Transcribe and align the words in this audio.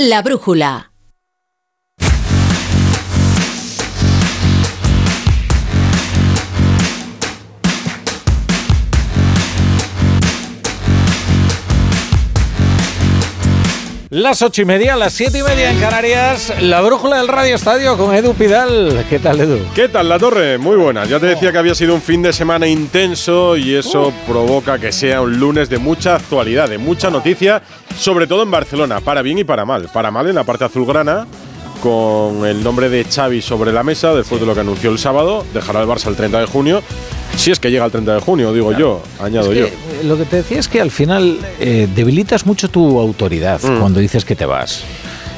La 0.00 0.22
brújula. 0.22 0.87
Las 14.10 14.40
ocho 14.40 14.62
y 14.62 14.64
media, 14.64 14.96
las 14.96 15.12
siete 15.12 15.40
y 15.40 15.42
media 15.42 15.70
en 15.70 15.78
Canarias, 15.80 16.54
la 16.62 16.80
brújula 16.80 17.18
del 17.18 17.28
Radio 17.28 17.54
Estadio 17.54 17.98
con 17.98 18.14
Edu 18.14 18.32
Pidal. 18.32 19.04
¿Qué 19.10 19.18
tal, 19.18 19.38
Edu? 19.38 19.58
¿Qué 19.74 19.88
tal, 19.88 20.08
La 20.08 20.18
Torre? 20.18 20.56
Muy 20.56 20.76
buena. 20.76 21.04
Ya 21.04 21.20
te 21.20 21.26
decía 21.26 21.52
que 21.52 21.58
había 21.58 21.74
sido 21.74 21.94
un 21.94 22.00
fin 22.00 22.22
de 22.22 22.32
semana 22.32 22.66
intenso 22.66 23.54
y 23.58 23.74
eso 23.74 24.10
provoca 24.26 24.78
que 24.78 24.92
sea 24.92 25.20
un 25.20 25.38
lunes 25.38 25.68
de 25.68 25.76
mucha 25.76 26.14
actualidad, 26.14 26.70
de 26.70 26.78
mucha 26.78 27.10
noticia, 27.10 27.60
sobre 27.98 28.26
todo 28.26 28.44
en 28.44 28.50
Barcelona, 28.50 29.00
para 29.02 29.20
bien 29.20 29.38
y 29.40 29.44
para 29.44 29.66
mal. 29.66 29.90
Para 29.92 30.10
mal 30.10 30.26
en 30.26 30.36
la 30.36 30.44
parte 30.44 30.64
azulgrana, 30.64 31.26
con 31.82 32.46
el 32.46 32.64
nombre 32.64 32.88
de 32.88 33.04
Xavi 33.04 33.42
sobre 33.42 33.74
la 33.74 33.82
mesa, 33.82 34.14
después 34.14 34.40
de 34.40 34.46
lo 34.46 34.54
que 34.54 34.60
anunció 34.60 34.90
el 34.90 34.98
sábado, 34.98 35.44
dejará 35.52 35.82
el 35.82 35.86
Barça 35.86 36.06
el 36.06 36.16
30 36.16 36.40
de 36.40 36.46
junio. 36.46 36.82
Si 37.36 37.50
es 37.50 37.60
que 37.60 37.70
llega 37.70 37.84
el 37.84 37.92
30 37.92 38.14
de 38.14 38.20
junio, 38.20 38.54
digo 38.54 38.72
yo, 38.72 39.02
añado 39.20 39.52
Es 39.52 39.58
yo. 39.58 39.66
que, 39.66 39.72
Lo 40.04 40.16
que 40.16 40.24
te 40.24 40.36
decía 40.36 40.58
es 40.60 40.68
que 40.68 40.80
al 40.80 40.90
final 40.90 41.38
eh, 41.60 41.88
debilitas 41.94 42.46
mucho 42.46 42.68
tu 42.68 42.98
autoridad 43.00 43.60
Mm. 43.62 43.80
cuando 43.80 44.00
dices 44.00 44.24
que 44.24 44.36
te 44.36 44.46
vas. 44.46 44.82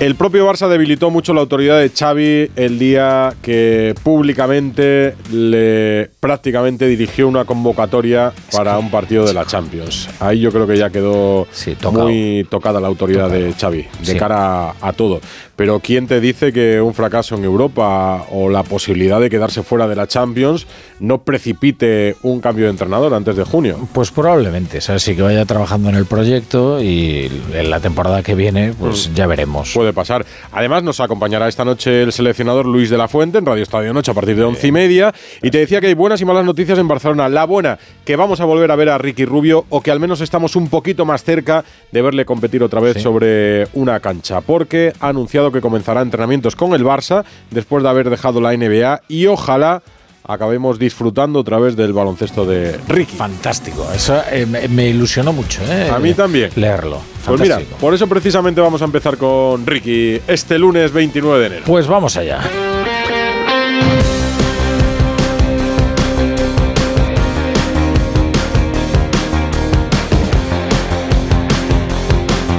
El 0.00 0.14
propio 0.14 0.50
Barça 0.50 0.66
debilitó 0.66 1.10
mucho 1.10 1.34
la 1.34 1.42
autoridad 1.42 1.78
de 1.78 1.90
Xavi 1.90 2.50
el 2.56 2.78
día 2.78 3.34
que 3.42 3.94
públicamente 4.02 5.14
le 5.30 6.08
prácticamente 6.20 6.86
dirigió 6.86 7.28
una 7.28 7.44
convocatoria 7.44 8.32
para 8.50 8.78
un 8.78 8.90
partido 8.90 9.26
de 9.26 9.34
la 9.34 9.44
Champions. 9.44 10.08
Ahí 10.18 10.40
yo 10.40 10.52
creo 10.52 10.66
que 10.66 10.78
ya 10.78 10.88
quedó 10.88 11.46
Sí, 11.52 11.76
muy 11.92 12.46
tocada 12.48 12.80
la 12.80 12.86
autoridad 12.88 13.28
de 13.28 13.52
Xavi 13.52 13.82
de 14.00 14.12
Sí. 14.12 14.18
cara 14.18 14.70
a, 14.70 14.74
a 14.80 14.92
todo. 14.94 15.20
Pero 15.54 15.80
¿quién 15.80 16.06
te 16.06 16.18
dice 16.22 16.50
que 16.54 16.80
un 16.80 16.94
fracaso 16.94 17.34
en 17.34 17.44
Europa 17.44 18.24
o 18.30 18.48
la 18.48 18.62
posibilidad 18.62 19.20
de 19.20 19.28
quedarse 19.28 19.62
fuera 19.62 19.86
de 19.86 19.96
la 19.96 20.06
Champions 20.06 20.66
no 20.98 21.24
precipite 21.24 22.16
un 22.22 22.40
cambio 22.40 22.64
de 22.64 22.70
entrenador 22.70 23.12
antes 23.12 23.36
de 23.36 23.44
junio? 23.44 23.86
Pues 23.92 24.10
probablemente, 24.10 24.80
¿sabes? 24.80 25.02
Sí 25.02 25.14
que 25.14 25.20
vaya 25.20 25.44
trabajando 25.44 25.90
en 25.90 25.96
el 25.96 26.06
proyecto 26.06 26.82
y 26.82 27.30
en 27.52 27.68
la 27.68 27.80
temporada 27.80 28.22
que 28.22 28.34
viene, 28.34 28.72
pues 28.72 29.10
ya 29.14 29.26
veremos. 29.26 29.72
Puede 29.74 29.89
pasar. 29.92 30.24
Además, 30.52 30.82
nos 30.82 31.00
acompañará 31.00 31.48
esta 31.48 31.64
noche 31.64 32.02
el 32.02 32.12
seleccionador 32.12 32.66
Luis 32.66 32.90
de 32.90 32.98
la 32.98 33.08
Fuente 33.08 33.38
en 33.38 33.46
Radio 33.46 33.62
Estadio 33.62 33.92
Noche 33.92 34.10
a 34.10 34.14
partir 34.14 34.36
de 34.36 34.44
once 34.44 34.66
y 34.66 34.72
media. 34.72 35.12
Y 35.42 35.50
te 35.50 35.58
decía 35.58 35.80
que 35.80 35.88
hay 35.88 35.94
buenas 35.94 36.20
y 36.20 36.24
malas 36.24 36.44
noticias 36.44 36.78
en 36.78 36.88
Barcelona. 36.88 37.28
La 37.28 37.44
buena, 37.44 37.78
que 38.04 38.16
vamos 38.16 38.40
a 38.40 38.44
volver 38.44 38.70
a 38.70 38.76
ver 38.76 38.88
a 38.90 38.98
Ricky 38.98 39.24
Rubio 39.24 39.64
o 39.68 39.80
que 39.80 39.90
al 39.90 40.00
menos 40.00 40.20
estamos 40.20 40.56
un 40.56 40.68
poquito 40.68 41.04
más 41.04 41.24
cerca 41.24 41.64
de 41.92 42.02
verle 42.02 42.24
competir 42.24 42.62
otra 42.62 42.80
vez 42.80 42.94
Sí. 42.94 43.00
sobre 43.00 43.66
una 43.74 44.00
cancha. 44.00 44.40
Porque 44.40 44.92
ha 45.00 45.08
anunciado 45.08 45.52
que 45.52 45.60
comenzará 45.60 46.02
entrenamientos 46.02 46.56
con 46.56 46.72
el 46.74 46.84
Barça 46.84 47.24
después 47.50 47.82
de 47.82 47.88
haber 47.88 48.10
dejado 48.10 48.40
la 48.40 48.52
NBA 48.52 49.02
y 49.08 49.26
ojalá 49.26 49.82
acabemos 50.24 50.78
disfrutando 50.78 51.40
otra 51.40 51.58
vez 51.58 51.76
del 51.76 51.92
baloncesto 51.92 52.44
de 52.44 52.78
Ricky. 52.88 53.16
Fantástico, 53.16 53.86
eso 53.94 54.20
eh, 54.30 54.46
me, 54.46 54.68
me 54.68 54.88
ilusionó 54.88 55.32
mucho, 55.32 55.60
¿eh? 55.70 55.90
A 55.90 55.98
mí 55.98 56.14
también. 56.14 56.50
Leerlo. 56.56 56.98
Pues 57.26 57.40
mira, 57.40 57.60
por 57.80 57.94
eso 57.94 58.06
precisamente 58.06 58.60
vamos 58.60 58.82
a 58.82 58.84
empezar 58.84 59.16
con 59.16 59.66
Ricky 59.66 60.20
este 60.26 60.58
lunes 60.58 60.92
29 60.92 61.40
de 61.40 61.46
enero. 61.46 61.62
Pues 61.66 61.86
vamos 61.86 62.16
allá. 62.16 62.40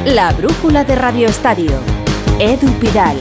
La 0.06 0.34
brújula 0.34 0.84
de 0.84 0.96
Radio 0.96 1.28
Estadio. 1.28 1.72
Edu 2.40 2.68
Pidal. 2.80 3.18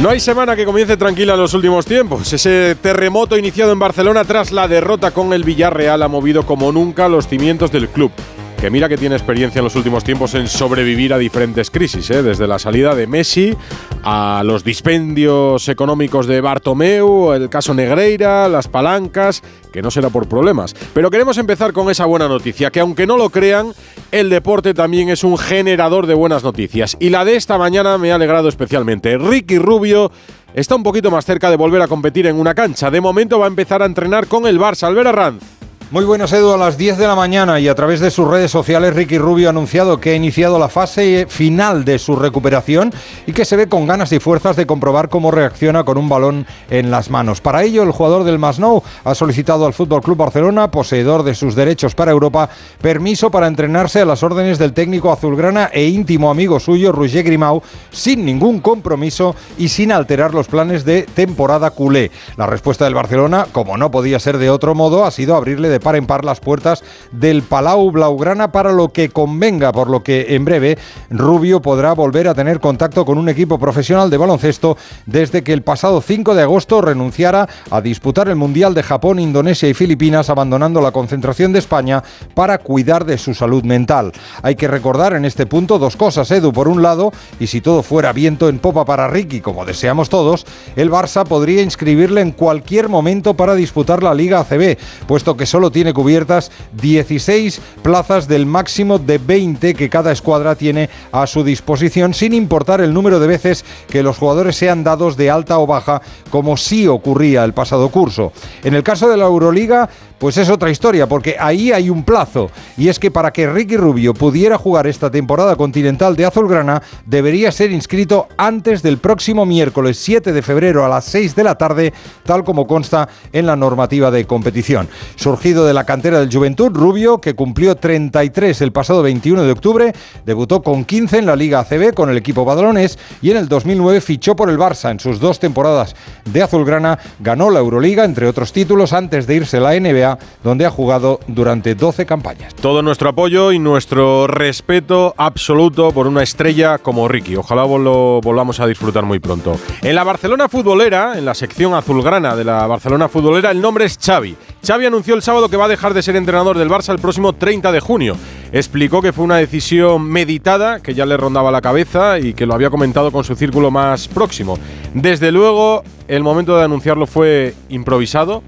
No 0.00 0.10
hay 0.10 0.20
semana 0.20 0.54
que 0.54 0.64
comience 0.64 0.96
tranquila 0.96 1.34
en 1.34 1.40
los 1.40 1.54
últimos 1.54 1.84
tiempos. 1.84 2.32
Ese 2.32 2.76
terremoto 2.80 3.36
iniciado 3.36 3.72
en 3.72 3.80
Barcelona 3.80 4.24
tras 4.24 4.52
la 4.52 4.68
derrota 4.68 5.10
con 5.10 5.32
el 5.32 5.42
Villarreal 5.42 6.02
ha 6.04 6.08
movido 6.08 6.46
como 6.46 6.70
nunca 6.70 7.08
los 7.08 7.26
cimientos 7.26 7.72
del 7.72 7.88
club. 7.88 8.12
Que 8.60 8.70
mira 8.70 8.88
que 8.88 8.96
tiene 8.96 9.14
experiencia 9.14 9.60
en 9.60 9.64
los 9.64 9.76
últimos 9.76 10.02
tiempos 10.02 10.34
en 10.34 10.48
sobrevivir 10.48 11.14
a 11.14 11.18
diferentes 11.18 11.70
crisis, 11.70 12.10
¿eh? 12.10 12.24
desde 12.24 12.48
la 12.48 12.58
salida 12.58 12.96
de 12.96 13.06
Messi 13.06 13.56
a 14.02 14.42
los 14.44 14.64
dispendios 14.64 15.68
económicos 15.68 16.26
de 16.26 16.40
Bartomeu, 16.40 17.32
el 17.34 17.48
caso 17.48 17.72
Negreira, 17.72 18.48
las 18.48 18.66
palancas, 18.66 19.42
que 19.72 19.80
no 19.80 19.92
será 19.92 20.10
por 20.10 20.28
problemas. 20.28 20.74
Pero 20.92 21.08
queremos 21.08 21.38
empezar 21.38 21.72
con 21.72 21.88
esa 21.88 22.04
buena 22.06 22.26
noticia, 22.26 22.70
que 22.70 22.80
aunque 22.80 23.06
no 23.06 23.16
lo 23.16 23.30
crean, 23.30 23.72
el 24.10 24.28
deporte 24.28 24.74
también 24.74 25.08
es 25.08 25.22
un 25.22 25.38
generador 25.38 26.08
de 26.08 26.14
buenas 26.14 26.42
noticias. 26.42 26.96
Y 26.98 27.10
la 27.10 27.24
de 27.24 27.36
esta 27.36 27.58
mañana 27.58 27.96
me 27.96 28.10
ha 28.10 28.16
alegrado 28.16 28.48
especialmente. 28.48 29.18
Ricky 29.18 29.58
Rubio 29.58 30.10
está 30.52 30.74
un 30.74 30.82
poquito 30.82 31.12
más 31.12 31.24
cerca 31.24 31.48
de 31.48 31.56
volver 31.56 31.82
a 31.82 31.86
competir 31.86 32.26
en 32.26 32.34
una 32.34 32.54
cancha. 32.54 32.90
De 32.90 33.00
momento 33.00 33.38
va 33.38 33.44
a 33.44 33.48
empezar 33.48 33.82
a 33.82 33.86
entrenar 33.86 34.26
con 34.26 34.48
el 34.48 34.58
Barça. 34.58 34.88
Albert 34.88 35.08
Arranz. 35.08 35.57
Muy 35.90 36.04
buenas, 36.04 36.34
Edu. 36.34 36.52
A 36.52 36.58
las 36.58 36.76
10 36.76 36.98
de 36.98 37.06
la 37.06 37.14
mañana 37.14 37.60
y 37.60 37.66
a 37.66 37.74
través 37.74 38.00
de 38.00 38.10
sus 38.10 38.28
redes 38.28 38.50
sociales, 38.50 38.94
Ricky 38.94 39.16
Rubio 39.16 39.48
ha 39.48 39.50
anunciado 39.52 39.98
que 39.98 40.10
ha 40.10 40.14
iniciado 40.14 40.58
la 40.58 40.68
fase 40.68 41.24
final 41.30 41.86
de 41.86 41.98
su 41.98 42.14
recuperación 42.14 42.92
y 43.26 43.32
que 43.32 43.46
se 43.46 43.56
ve 43.56 43.70
con 43.70 43.86
ganas 43.86 44.12
y 44.12 44.18
fuerzas 44.18 44.54
de 44.56 44.66
comprobar 44.66 45.08
cómo 45.08 45.30
reacciona 45.30 45.84
con 45.84 45.96
un 45.96 46.10
balón 46.10 46.46
en 46.68 46.90
las 46.90 47.08
manos. 47.08 47.40
Para 47.40 47.62
ello, 47.62 47.84
el 47.84 47.92
jugador 47.92 48.24
del 48.24 48.38
Masnou 48.38 48.82
ha 49.02 49.14
solicitado 49.14 49.64
al 49.64 49.72
Fútbol 49.72 50.02
Club 50.02 50.18
Barcelona, 50.18 50.70
poseedor 50.70 51.22
de 51.22 51.34
sus 51.34 51.54
derechos 51.54 51.94
para 51.94 52.10
Europa, 52.10 52.50
permiso 52.82 53.30
para 53.30 53.46
entrenarse 53.46 54.02
a 54.02 54.04
las 54.04 54.22
órdenes 54.22 54.58
del 54.58 54.74
técnico 54.74 55.10
azulgrana 55.10 55.70
e 55.72 55.86
íntimo 55.86 56.30
amigo 56.30 56.60
suyo, 56.60 56.92
Roger 56.92 57.24
Grimau, 57.24 57.62
sin 57.90 58.26
ningún 58.26 58.60
compromiso 58.60 59.34
y 59.56 59.68
sin 59.68 59.92
alterar 59.92 60.34
los 60.34 60.48
planes 60.48 60.84
de 60.84 61.04
temporada 61.04 61.70
culé. 61.70 62.10
La 62.36 62.44
respuesta 62.44 62.84
del 62.84 62.92
Barcelona, 62.92 63.46
como 63.52 63.78
no 63.78 63.90
podía 63.90 64.20
ser 64.20 64.36
de 64.36 64.50
otro 64.50 64.74
modo, 64.74 65.06
ha 65.06 65.10
sido 65.10 65.34
abrirle 65.34 65.70
de 65.70 65.77
par 65.80 65.96
en 65.96 66.06
par 66.06 66.24
las 66.24 66.40
puertas 66.40 66.82
del 67.12 67.42
Palau 67.42 67.90
Blaugrana 67.90 68.52
para 68.52 68.72
lo 68.72 68.88
que 68.90 69.08
convenga, 69.10 69.72
por 69.72 69.88
lo 69.90 70.02
que 70.02 70.34
en 70.34 70.44
breve 70.44 70.78
Rubio 71.10 71.62
podrá 71.62 71.92
volver 71.92 72.28
a 72.28 72.34
tener 72.34 72.60
contacto 72.60 73.04
con 73.04 73.18
un 73.18 73.28
equipo 73.28 73.58
profesional 73.58 74.10
de 74.10 74.16
baloncesto 74.16 74.76
desde 75.06 75.42
que 75.42 75.52
el 75.52 75.62
pasado 75.62 76.00
5 76.00 76.34
de 76.34 76.42
agosto 76.42 76.80
renunciara 76.80 77.48
a 77.70 77.80
disputar 77.80 78.28
el 78.28 78.36
Mundial 78.36 78.74
de 78.74 78.82
Japón, 78.82 79.18
Indonesia 79.18 79.68
y 79.68 79.74
Filipinas, 79.74 80.30
abandonando 80.30 80.80
la 80.80 80.92
concentración 80.92 81.52
de 81.52 81.58
España 81.58 82.02
para 82.34 82.58
cuidar 82.58 83.04
de 83.04 83.18
su 83.18 83.34
salud 83.34 83.64
mental. 83.64 84.12
Hay 84.42 84.56
que 84.56 84.68
recordar 84.68 85.12
en 85.14 85.24
este 85.24 85.46
punto 85.46 85.78
dos 85.78 85.96
cosas, 85.96 86.30
Edu, 86.30 86.52
por 86.52 86.68
un 86.68 86.82
lado, 86.82 87.12
y 87.40 87.46
si 87.46 87.60
todo 87.60 87.82
fuera 87.82 88.12
viento 88.12 88.48
en 88.48 88.58
popa 88.58 88.84
para 88.84 89.08
Ricky, 89.08 89.40
como 89.40 89.64
deseamos 89.64 90.08
todos, 90.08 90.46
el 90.76 90.90
Barça 90.90 91.24
podría 91.24 91.62
inscribirle 91.62 92.20
en 92.20 92.32
cualquier 92.32 92.88
momento 92.88 93.34
para 93.34 93.54
disputar 93.54 94.02
la 94.02 94.14
Liga 94.14 94.40
ACB, 94.40 94.76
puesto 95.06 95.36
que 95.36 95.46
solo 95.46 95.67
tiene 95.70 95.92
cubiertas 95.92 96.50
16 96.80 97.60
plazas 97.82 98.28
del 98.28 98.46
máximo 98.46 98.98
de 98.98 99.18
20 99.18 99.74
que 99.74 99.88
cada 99.88 100.12
escuadra 100.12 100.54
tiene 100.54 100.88
a 101.12 101.26
su 101.26 101.44
disposición, 101.44 102.14
sin 102.14 102.34
importar 102.34 102.80
el 102.80 102.94
número 102.94 103.20
de 103.20 103.26
veces 103.26 103.64
que 103.88 104.02
los 104.02 104.18
jugadores 104.18 104.56
sean 104.56 104.84
dados 104.84 105.16
de 105.16 105.30
alta 105.30 105.58
o 105.58 105.66
baja, 105.66 106.02
como 106.30 106.56
sí 106.56 106.86
ocurría 106.86 107.44
el 107.44 107.54
pasado 107.54 107.88
curso. 107.90 108.32
En 108.64 108.74
el 108.74 108.82
caso 108.82 109.08
de 109.08 109.16
la 109.16 109.24
Euroliga, 109.24 109.88
pues 110.18 110.36
es 110.36 110.50
otra 110.50 110.70
historia, 110.70 111.08
porque 111.08 111.36
ahí 111.38 111.72
hay 111.72 111.90
un 111.90 112.02
plazo, 112.02 112.50
y 112.76 112.88
es 112.88 112.98
que 112.98 113.10
para 113.10 113.32
que 113.32 113.48
Ricky 113.48 113.76
Rubio 113.76 114.14
pudiera 114.14 114.58
jugar 114.58 114.86
esta 114.86 115.10
temporada 115.10 115.56
continental 115.56 116.16
de 116.16 116.26
Azulgrana, 116.26 116.82
debería 117.06 117.52
ser 117.52 117.70
inscrito 117.70 118.28
antes 118.36 118.82
del 118.82 118.98
próximo 118.98 119.46
miércoles 119.46 119.98
7 119.98 120.32
de 120.32 120.42
febrero 120.42 120.84
a 120.84 120.88
las 120.88 121.04
6 121.06 121.34
de 121.34 121.44
la 121.44 121.56
tarde, 121.56 121.92
tal 122.24 122.44
como 122.44 122.66
consta 122.66 123.08
en 123.32 123.46
la 123.46 123.56
normativa 123.56 124.10
de 124.10 124.26
competición. 124.26 124.88
Surgido 125.16 125.66
de 125.66 125.74
la 125.74 125.84
cantera 125.84 126.20
del 126.20 126.32
Juventud, 126.32 126.70
Rubio, 126.72 127.20
que 127.20 127.34
cumplió 127.34 127.76
33 127.76 128.60
el 128.60 128.72
pasado 128.72 129.02
21 129.02 129.42
de 129.42 129.52
octubre, 129.52 129.92
debutó 130.24 130.62
con 130.62 130.84
15 130.84 131.18
en 131.18 131.26
la 131.26 131.36
Liga 131.36 131.60
ACB 131.60 131.94
con 131.94 132.10
el 132.10 132.16
equipo 132.16 132.44
badalonés 132.44 132.98
y 133.22 133.30
en 133.30 133.36
el 133.36 133.48
2009 133.48 134.00
fichó 134.00 134.36
por 134.36 134.50
el 134.50 134.58
Barça. 134.58 134.90
En 134.90 135.00
sus 135.00 135.20
dos 135.20 135.38
temporadas 135.38 135.94
de 136.24 136.42
Azulgrana 136.42 136.98
ganó 137.20 137.50
la 137.50 137.60
Euroliga, 137.60 138.04
entre 138.04 138.26
otros 138.26 138.52
títulos, 138.52 138.92
antes 138.92 139.26
de 139.26 139.36
irse 139.36 139.58
a 139.58 139.60
la 139.60 139.78
NBA, 139.78 140.07
donde 140.44 140.64
ha 140.64 140.70
jugado 140.70 141.18
durante 141.26 141.74
12 141.74 142.06
campañas. 142.06 142.54
Todo 142.54 142.80
nuestro 142.80 143.10
apoyo 143.10 143.52
y 143.52 143.58
nuestro 143.58 144.26
respeto 144.28 145.12
absoluto 145.16 145.90
por 145.90 146.06
una 146.06 146.22
estrella 146.22 146.78
como 146.78 147.08
Ricky. 147.08 147.36
Ojalá 147.36 147.66
lo 147.66 148.20
volvamos 148.22 148.60
a 148.60 148.66
disfrutar 148.66 149.04
muy 149.04 149.18
pronto. 149.18 149.56
En 149.82 149.94
la 149.94 150.04
Barcelona 150.04 150.48
futbolera, 150.48 151.18
en 151.18 151.24
la 151.24 151.34
sección 151.34 151.74
azulgrana 151.74 152.36
de 152.36 152.44
la 152.44 152.66
Barcelona 152.66 153.08
futbolera, 153.08 153.50
el 153.50 153.60
nombre 153.60 153.84
es 153.84 153.98
Xavi. 153.98 154.36
Xavi 154.66 154.86
anunció 154.86 155.14
el 155.14 155.22
sábado 155.22 155.48
que 155.48 155.56
va 155.56 155.66
a 155.66 155.68
dejar 155.68 155.92
de 155.92 156.02
ser 156.02 156.16
entrenador 156.16 156.56
del 156.56 156.70
Barça 156.70 156.92
el 156.92 156.98
próximo 156.98 157.32
30 157.32 157.72
de 157.72 157.80
junio. 157.80 158.16
Explicó 158.52 159.02
que 159.02 159.12
fue 159.12 159.24
una 159.24 159.36
decisión 159.36 160.02
meditada, 160.04 160.80
que 160.80 160.94
ya 160.94 161.04
le 161.04 161.16
rondaba 161.16 161.50
la 161.50 161.60
cabeza 161.60 162.18
y 162.18 162.34
que 162.34 162.46
lo 162.46 162.54
había 162.54 162.70
comentado 162.70 163.10
con 163.10 163.24
su 163.24 163.34
círculo 163.34 163.70
más 163.70 164.08
próximo. 164.08 164.58
Desde 164.94 165.32
luego, 165.32 165.82
el 166.08 166.22
momento 166.22 166.56
de 166.56 166.64
anunciarlo 166.64 167.06
fue 167.06 167.54
improvisado, 167.68 168.42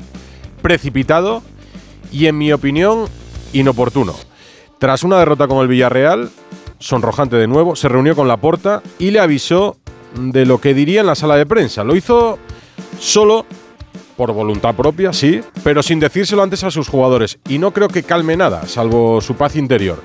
precipitado 0.60 1.42
y, 2.12 2.26
en 2.26 2.38
mi 2.38 2.52
opinión, 2.52 3.06
inoportuno. 3.52 4.14
Tras 4.78 5.02
una 5.02 5.18
derrota 5.18 5.46
con 5.48 5.58
el 5.58 5.68
Villarreal, 5.68 6.30
sonrojante 6.78 7.36
de 7.36 7.46
nuevo, 7.46 7.76
se 7.76 7.88
reunió 7.88 8.16
con 8.16 8.28
Laporta 8.28 8.82
y 8.98 9.10
le 9.10 9.20
avisó 9.20 9.76
de 10.14 10.46
lo 10.46 10.60
que 10.60 10.74
diría 10.74 11.00
en 11.00 11.06
la 11.06 11.14
sala 11.14 11.36
de 11.36 11.46
prensa. 11.46 11.84
Lo 11.84 11.94
hizo 11.94 12.38
solo 12.98 13.46
por 14.16 14.32
voluntad 14.32 14.74
propia, 14.74 15.12
sí, 15.12 15.40
pero 15.64 15.82
sin 15.82 16.00
decírselo 16.00 16.42
antes 16.42 16.64
a 16.64 16.70
sus 16.70 16.88
jugadores. 16.88 17.38
Y 17.48 17.58
no 17.58 17.72
creo 17.72 17.88
que 17.88 18.02
calme 18.02 18.36
nada, 18.36 18.66
salvo 18.66 19.20
su 19.20 19.34
paz 19.34 19.56
interior. 19.56 20.02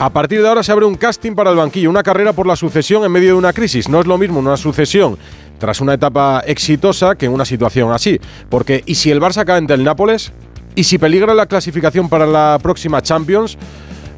A 0.00 0.08
partir 0.08 0.40
de 0.40 0.48
ahora 0.48 0.62
se 0.62 0.72
abre 0.72 0.86
un 0.86 0.94
casting 0.94 1.34
para 1.34 1.50
el 1.50 1.56
banquillo, 1.56 1.90
una 1.90 2.02
carrera 2.02 2.32
por 2.32 2.46
la 2.46 2.56
sucesión 2.56 3.04
en 3.04 3.12
medio 3.12 3.28
de 3.28 3.34
una 3.34 3.52
crisis. 3.52 3.86
No 3.86 4.00
es 4.00 4.06
lo 4.06 4.16
mismo 4.16 4.38
una 4.38 4.56
sucesión 4.56 5.18
tras 5.58 5.82
una 5.82 5.92
etapa 5.92 6.42
exitosa 6.46 7.16
que 7.16 7.28
una 7.28 7.44
situación 7.44 7.92
así. 7.92 8.18
Porque, 8.48 8.82
¿y 8.86 8.94
si 8.94 9.10
el 9.10 9.20
Barça 9.20 9.44
cae 9.44 9.58
ante 9.58 9.74
el 9.74 9.84
Nápoles? 9.84 10.32
¿Y 10.74 10.84
si 10.84 10.96
peligra 10.96 11.34
la 11.34 11.44
clasificación 11.44 12.08
para 12.08 12.24
la 12.24 12.58
próxima 12.62 13.02
Champions? 13.02 13.58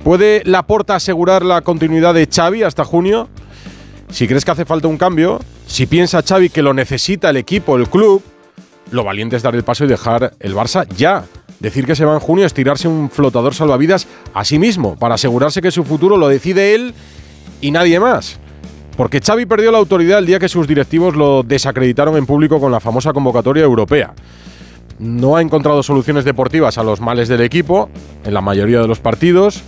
¿Puede 0.04 0.42
Laporta 0.44 0.94
asegurar 0.94 1.44
la 1.44 1.62
continuidad 1.62 2.14
de 2.14 2.28
Xavi 2.32 2.62
hasta 2.62 2.84
junio? 2.84 3.28
Si 4.08 4.28
crees 4.28 4.44
que 4.44 4.52
hace 4.52 4.64
falta 4.64 4.86
un 4.86 4.98
cambio, 4.98 5.40
si 5.66 5.86
piensa 5.86 6.22
Xavi 6.22 6.50
que 6.50 6.62
lo 6.62 6.74
necesita 6.74 7.30
el 7.30 7.38
equipo, 7.38 7.76
el 7.76 7.88
club, 7.88 8.22
lo 8.92 9.02
valiente 9.02 9.34
es 9.34 9.42
dar 9.42 9.56
el 9.56 9.64
paso 9.64 9.84
y 9.84 9.88
dejar 9.88 10.32
el 10.38 10.54
Barça 10.54 10.86
ya. 10.94 11.24
Decir 11.62 11.86
que 11.86 11.94
se 11.94 12.04
va 12.04 12.14
en 12.14 12.18
junio 12.18 12.44
es 12.44 12.52
tirarse 12.52 12.88
un 12.88 13.08
flotador 13.08 13.54
salvavidas 13.54 14.08
a 14.34 14.44
sí 14.44 14.58
mismo, 14.58 14.96
para 14.96 15.14
asegurarse 15.14 15.62
que 15.62 15.70
su 15.70 15.84
futuro 15.84 16.16
lo 16.16 16.26
decide 16.26 16.74
él 16.74 16.92
y 17.60 17.70
nadie 17.70 18.00
más. 18.00 18.40
Porque 18.96 19.20
Xavi 19.20 19.46
perdió 19.46 19.70
la 19.70 19.78
autoridad 19.78 20.18
el 20.18 20.26
día 20.26 20.40
que 20.40 20.48
sus 20.48 20.66
directivos 20.66 21.14
lo 21.14 21.44
desacreditaron 21.44 22.16
en 22.16 22.26
público 22.26 22.58
con 22.58 22.72
la 22.72 22.80
famosa 22.80 23.12
convocatoria 23.12 23.62
europea. 23.62 24.12
No 24.98 25.36
ha 25.36 25.40
encontrado 25.40 25.84
soluciones 25.84 26.24
deportivas 26.24 26.78
a 26.78 26.82
los 26.82 27.00
males 27.00 27.28
del 27.28 27.42
equipo, 27.42 27.88
en 28.24 28.34
la 28.34 28.40
mayoría 28.40 28.80
de 28.80 28.88
los 28.88 28.98
partidos. 28.98 29.62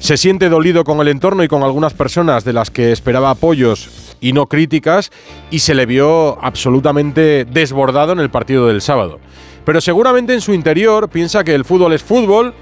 Se 0.00 0.16
siente 0.16 0.48
dolido 0.48 0.82
con 0.82 0.98
el 0.98 1.06
entorno 1.06 1.44
y 1.44 1.48
con 1.48 1.62
algunas 1.62 1.94
personas 1.94 2.44
de 2.44 2.52
las 2.52 2.72
que 2.72 2.90
esperaba 2.90 3.30
apoyos 3.30 4.16
y 4.20 4.32
no 4.32 4.46
críticas, 4.46 5.12
y 5.52 5.60
se 5.60 5.76
le 5.76 5.86
vio 5.86 6.44
absolutamente 6.44 7.44
desbordado 7.44 8.12
en 8.12 8.18
el 8.18 8.28
partido 8.28 8.66
del 8.66 8.80
sábado. 8.80 9.20
Pero 9.68 9.82
seguramente 9.82 10.32
en 10.32 10.40
su 10.40 10.54
interior 10.54 11.10
piensa 11.10 11.44
que 11.44 11.54
el 11.54 11.62
fútbol 11.62 11.92
es 11.92 12.02
fútbol 12.02 12.54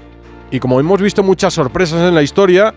y 0.51 0.59
como 0.59 0.77
hemos 0.77 1.01
visto 1.01 1.23
muchas 1.23 1.53
sorpresas 1.53 2.01
en 2.01 2.13
la 2.13 2.21
historia, 2.21 2.73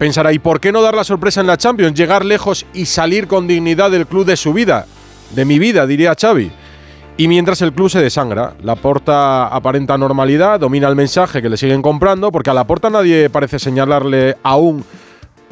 pensará, 0.00 0.32
¿y 0.32 0.40
por 0.40 0.58
qué 0.58 0.72
no 0.72 0.82
dar 0.82 0.96
la 0.96 1.04
sorpresa 1.04 1.42
en 1.42 1.46
la 1.46 1.56
Champions? 1.56 1.96
Llegar 1.96 2.24
lejos 2.24 2.66
y 2.74 2.86
salir 2.86 3.28
con 3.28 3.46
dignidad 3.46 3.92
del 3.92 4.08
club 4.08 4.24
de 4.24 4.36
su 4.36 4.52
vida, 4.52 4.86
de 5.30 5.44
mi 5.44 5.60
vida, 5.60 5.86
diría 5.86 6.16
Xavi. 6.20 6.50
Y 7.16 7.28
mientras 7.28 7.62
el 7.62 7.72
club 7.72 7.88
se 7.88 8.02
desangra, 8.02 8.54
la 8.64 8.74
porta 8.74 9.46
aparenta 9.46 9.96
normalidad, 9.96 10.58
domina 10.58 10.88
el 10.88 10.96
mensaje 10.96 11.40
que 11.40 11.48
le 11.48 11.56
siguen 11.56 11.82
comprando, 11.82 12.32
porque 12.32 12.50
a 12.50 12.54
la 12.54 12.66
porta 12.66 12.90
nadie 12.90 13.30
parece 13.30 13.60
señalarle 13.60 14.38
aún 14.42 14.84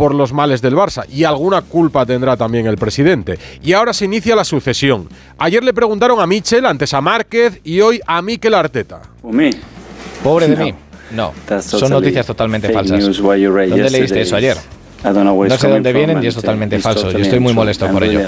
por 0.00 0.14
los 0.14 0.32
males 0.32 0.62
del 0.62 0.75
Barça 0.75 1.05
y 1.11 1.25
alguna 1.25 1.61
culpa 1.61 2.06
tendrá 2.06 2.35
también 2.35 2.67
el 2.67 2.79
presidente. 2.79 3.38
Y 3.62 3.75
ahora 3.75 3.93
se 3.93 4.06
inicia 4.06 4.35
la 4.35 4.44
sucesión. 4.44 5.11
Ayer 5.37 5.62
le 5.62 5.75
preguntaron 5.75 6.19
a 6.20 6.26
Michel, 6.26 6.64
antes 6.64 6.94
a 6.94 7.02
Márquez 7.02 7.61
y 7.64 7.82
hoy 7.82 8.00
a 8.06 8.23
Mikel 8.23 8.55
Arteta. 8.55 9.02
Pobre 10.25 10.49
de 10.49 10.56
mí. 10.56 10.75
No, 11.11 11.35
son 11.61 11.91
noticias 11.91 12.25
totalmente 12.25 12.70
falsas. 12.70 13.05
¿Dónde 13.05 13.91
leíste 13.91 14.23
eso 14.23 14.37
ayer? 14.37 14.56
No 15.05 15.58
sé 15.58 15.69
dónde 15.69 15.93
vienen 15.93 16.25
y 16.25 16.29
es 16.29 16.35
totalmente 16.35 16.79
falso. 16.79 17.11
Yo 17.11 17.19
estoy 17.19 17.41
muy 17.41 17.53
molesto 17.53 17.87
por 17.88 18.03
ello. 18.03 18.26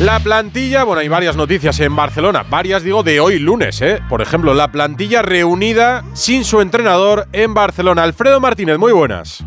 La 0.00 0.20
plantilla, 0.20 0.84
bueno, 0.84 1.00
hay 1.00 1.08
varias 1.08 1.36
noticias 1.36 1.80
en 1.80 1.96
Barcelona, 1.96 2.44
varias 2.50 2.82
digo 2.82 3.02
de 3.02 3.18
hoy 3.18 3.38
lunes, 3.38 3.80
¿eh? 3.80 4.02
Por 4.10 4.20
ejemplo, 4.20 4.52
la 4.52 4.70
plantilla 4.70 5.22
reunida 5.22 6.04
sin 6.12 6.44
su 6.44 6.60
entrenador 6.60 7.28
en 7.32 7.54
Barcelona. 7.54 8.02
Alfredo 8.02 8.38
Martínez, 8.38 8.76
muy 8.76 8.92
buenas. 8.92 9.42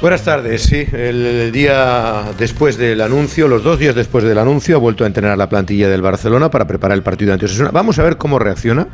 Buenas 0.00 0.22
tardes, 0.22 0.64
sí. 0.64 0.86
El 0.92 1.50
día 1.50 2.24
después 2.36 2.76
del 2.76 3.00
anuncio, 3.00 3.48
los 3.48 3.62
dos 3.62 3.78
días 3.78 3.94
después 3.94 4.22
del 4.22 4.38
anuncio, 4.38 4.76
ha 4.76 4.78
vuelto 4.78 5.04
a 5.04 5.06
entrenar 5.06 5.38
la 5.38 5.48
plantilla 5.48 5.88
del 5.88 6.02
Barcelona 6.02 6.50
para 6.50 6.66
preparar 6.66 6.96
el 6.96 7.02
partido 7.02 7.32
ante 7.32 7.46
Osasuna. 7.46 7.70
Vamos 7.70 7.98
a 7.98 8.02
ver 8.02 8.18
cómo 8.18 8.38
reacciona. 8.38 8.88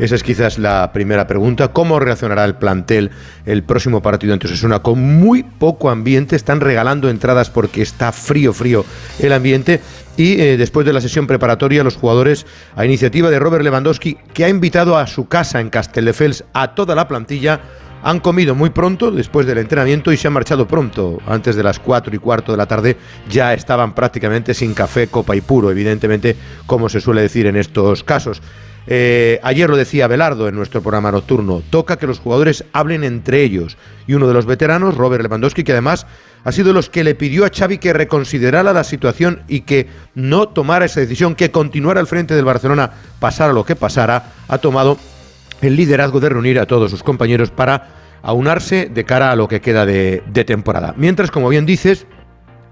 Esa 0.00 0.16
es 0.16 0.24
quizás 0.24 0.58
la 0.58 0.90
primera 0.92 1.28
pregunta. 1.28 1.68
¿Cómo 1.68 2.00
reaccionará 2.00 2.44
el 2.44 2.56
plantel 2.56 3.12
el 3.44 3.62
próximo 3.62 4.02
partido 4.02 4.32
ante 4.32 4.48
Osasuna? 4.48 4.80
Con 4.80 5.20
muy 5.20 5.44
poco 5.44 5.88
ambiente, 5.88 6.34
están 6.34 6.60
regalando 6.60 7.08
entradas 7.08 7.48
porque 7.48 7.82
está 7.82 8.10
frío, 8.10 8.52
frío 8.52 8.84
el 9.20 9.32
ambiente. 9.32 9.80
Y 10.16 10.40
eh, 10.40 10.56
después 10.56 10.84
de 10.86 10.94
la 10.94 11.00
sesión 11.00 11.26
preparatoria, 11.26 11.84
los 11.84 11.96
jugadores, 11.96 12.46
a 12.74 12.84
iniciativa 12.84 13.30
de 13.30 13.38
Robert 13.38 13.62
Lewandowski, 13.62 14.16
que 14.32 14.44
ha 14.44 14.48
invitado 14.48 14.96
a 14.96 15.06
su 15.06 15.28
casa 15.28 15.60
en 15.60 15.70
Castelldefels 15.70 16.44
a 16.54 16.74
toda 16.74 16.94
la 16.94 17.06
plantilla, 17.06 17.60
han 18.02 18.20
comido 18.20 18.54
muy 18.54 18.70
pronto 18.70 19.10
después 19.10 19.46
del 19.46 19.58
entrenamiento 19.58 20.12
y 20.12 20.16
se 20.16 20.28
han 20.28 20.34
marchado 20.34 20.68
pronto. 20.68 21.18
Antes 21.26 21.56
de 21.56 21.62
las 21.62 21.78
4 21.78 22.14
y 22.14 22.18
cuarto 22.18 22.52
de 22.52 22.58
la 22.58 22.66
tarde 22.66 22.96
ya 23.28 23.54
estaban 23.54 23.94
prácticamente 23.94 24.54
sin 24.54 24.74
café, 24.74 25.08
copa 25.08 25.34
y 25.34 25.40
puro, 25.40 25.70
evidentemente, 25.70 26.36
como 26.66 26.88
se 26.88 27.00
suele 27.00 27.22
decir 27.22 27.46
en 27.46 27.56
estos 27.56 28.04
casos. 28.04 28.42
Eh, 28.88 29.40
ayer 29.42 29.68
lo 29.68 29.76
decía 29.76 30.06
Belardo 30.06 30.46
en 30.46 30.54
nuestro 30.54 30.80
programa 30.80 31.10
nocturno, 31.10 31.62
toca 31.70 31.96
que 31.96 32.06
los 32.06 32.20
jugadores 32.20 32.64
hablen 32.72 33.02
entre 33.02 33.42
ellos. 33.42 33.76
Y 34.06 34.14
uno 34.14 34.28
de 34.28 34.34
los 34.34 34.46
veteranos, 34.46 34.96
Robert 34.96 35.22
Lewandowski, 35.22 35.64
que 35.64 35.72
además 35.72 36.06
ha 36.44 36.52
sido 36.52 36.72
los 36.72 36.88
que 36.88 37.02
le 37.02 37.16
pidió 37.16 37.44
a 37.44 37.50
Xavi 37.50 37.78
que 37.78 37.92
reconsiderara 37.92 38.72
la 38.72 38.84
situación 38.84 39.42
y 39.48 39.62
que 39.62 39.88
no 40.14 40.48
tomara 40.48 40.84
esa 40.84 41.00
decisión, 41.00 41.34
que 41.34 41.50
continuara 41.50 41.98
al 41.98 42.06
frente 42.06 42.36
del 42.36 42.44
Barcelona, 42.44 42.92
pasara 43.18 43.52
lo 43.52 43.64
que 43.64 43.74
pasara, 43.74 44.32
ha 44.46 44.58
tomado 44.58 44.96
el 45.60 45.76
liderazgo 45.76 46.20
de 46.20 46.28
reunir 46.28 46.58
a 46.58 46.66
todos 46.66 46.90
sus 46.90 47.02
compañeros 47.02 47.50
para 47.50 48.06
aunarse 48.22 48.90
de 48.92 49.04
cara 49.04 49.30
a 49.30 49.36
lo 49.36 49.48
que 49.48 49.60
queda 49.60 49.86
de, 49.86 50.22
temporada. 50.46 50.94
Mientras, 50.96 51.30
como 51.30 51.48
bien 51.48 51.66
dices, 51.66 52.06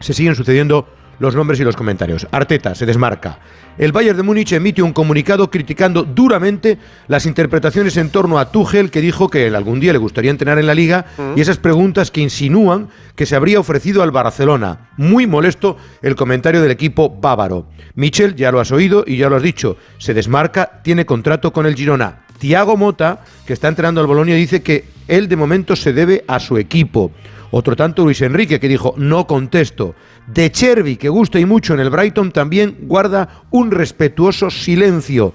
se 0.01 0.13
siguen 0.13 0.35
sucediendo 0.35 0.89
los 1.21 1.37
nombres 1.37 1.61
y 1.61 1.65
los 1.65 1.77
comentarios. 1.77 2.27
Arteta 2.33 2.75
se 2.75 2.87
desmarca. 2.87 3.39
El 3.79 3.93
Bayern 3.93 4.17
de 4.17 4.25
Múnich 4.25 4.53
emite 4.53 4.83
un 4.83 4.93
comunicado 4.93 5.49
criticando 5.49 6.03
duramente 6.03 6.79
las 7.07 7.25
interpretaciones 7.25 7.97
en 7.97 8.11
torno 8.11 8.41
a 8.41 8.51
Tuchel, 8.51 8.91
que 8.91 9.01
dijo 9.01 9.29
que 9.29 9.47
algún 9.47 9.79
día 9.79 9.93
le 9.93 9.99
gustaría 9.99 10.33
entrenar 10.33 10.59
en 10.59 10.67
la 10.67 10.75
liga, 10.75 11.07
y 11.37 11.41
esas 11.41 11.59
preguntas 11.59 12.11
que 12.11 12.21
insinúan 12.21 12.89
que 13.15 13.27
se 13.27 13.37
habría 13.37 13.61
ofrecido 13.61 14.03
al 14.03 14.11
Barcelona. 14.11 14.91
Muy 14.97 15.29
molesto 15.29 15.77
el 16.03 16.17
comentario 16.17 16.61
del 16.61 16.73
equipo 16.73 17.09
bávaro. 17.09 17.67
Michel, 17.95 18.35
ya 18.35 18.51
lo 18.51 18.59
has 18.59 18.73
oído 18.73 19.05
y 19.07 19.17
ya 19.17 19.29
lo 19.29 19.37
has 19.37 19.43
dicho, 19.43 19.77
se 19.99 20.15
desmarca, 20.15 20.81
tiene 20.83 21.07
contrato 21.07 21.53
con 21.53 21.67
el 21.67 21.77
Girona. 21.77 22.24
Tiago 22.45 22.77
Mota, 22.77 23.21
que 23.47 23.55
está 23.55 23.69
entrenando 23.69 24.03
al 24.03 24.07
Bolonia, 24.07 24.35
dice 24.35 24.63
que 24.63 24.85
él 25.09 25.29
de 25.29 25.37
momento 25.37 25.75
se 25.75 25.95
debe 25.95 26.27
a 26.29 26.39
su 26.39 26.59
equipo. 26.59 27.11
Otro 27.51 27.75
tanto 27.75 28.05
Luis 28.05 28.21
Enrique 28.21 28.61
que 28.61 28.69
dijo 28.69 28.93
no 28.99 29.27
contesto. 29.27 29.95
De 30.27 30.53
Chervi, 30.53 30.99
que 30.99 31.09
gusta 31.09 31.41
y 31.41 31.47
mucho 31.47 31.73
en 31.73 31.81
el 31.81 31.89
Brighton, 31.89 32.33
también 32.33 32.77
guarda 32.83 33.45
un 33.51 33.71
respetuoso 33.71 34.51
silencio. 34.51 35.33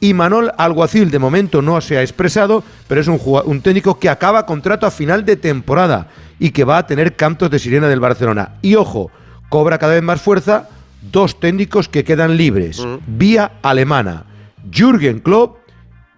Y 0.00 0.12
Manol 0.12 0.52
Alguacil 0.58 1.10
de 1.10 1.18
momento 1.18 1.62
no 1.62 1.80
se 1.80 1.96
ha 1.96 2.02
expresado, 2.02 2.62
pero 2.86 3.00
es 3.00 3.08
un, 3.08 3.18
un 3.46 3.62
técnico 3.62 3.98
que 3.98 4.10
acaba 4.10 4.44
contrato 4.44 4.84
a 4.84 4.90
final 4.90 5.24
de 5.24 5.36
temporada 5.36 6.08
y 6.38 6.50
que 6.50 6.64
va 6.64 6.76
a 6.76 6.86
tener 6.86 7.16
cantos 7.16 7.50
de 7.50 7.58
sirena 7.58 7.88
del 7.88 8.00
Barcelona. 8.00 8.56
Y 8.60 8.74
ojo, 8.74 9.10
cobra 9.48 9.78
cada 9.78 9.94
vez 9.94 10.02
más 10.02 10.20
fuerza 10.20 10.68
dos 11.10 11.40
técnicos 11.40 11.88
que 11.88 12.04
quedan 12.04 12.36
libres, 12.36 12.84
mm. 12.84 12.96
vía 13.06 13.52
alemana. 13.62 14.26
Jürgen 14.70 15.20
Klopp 15.20 15.59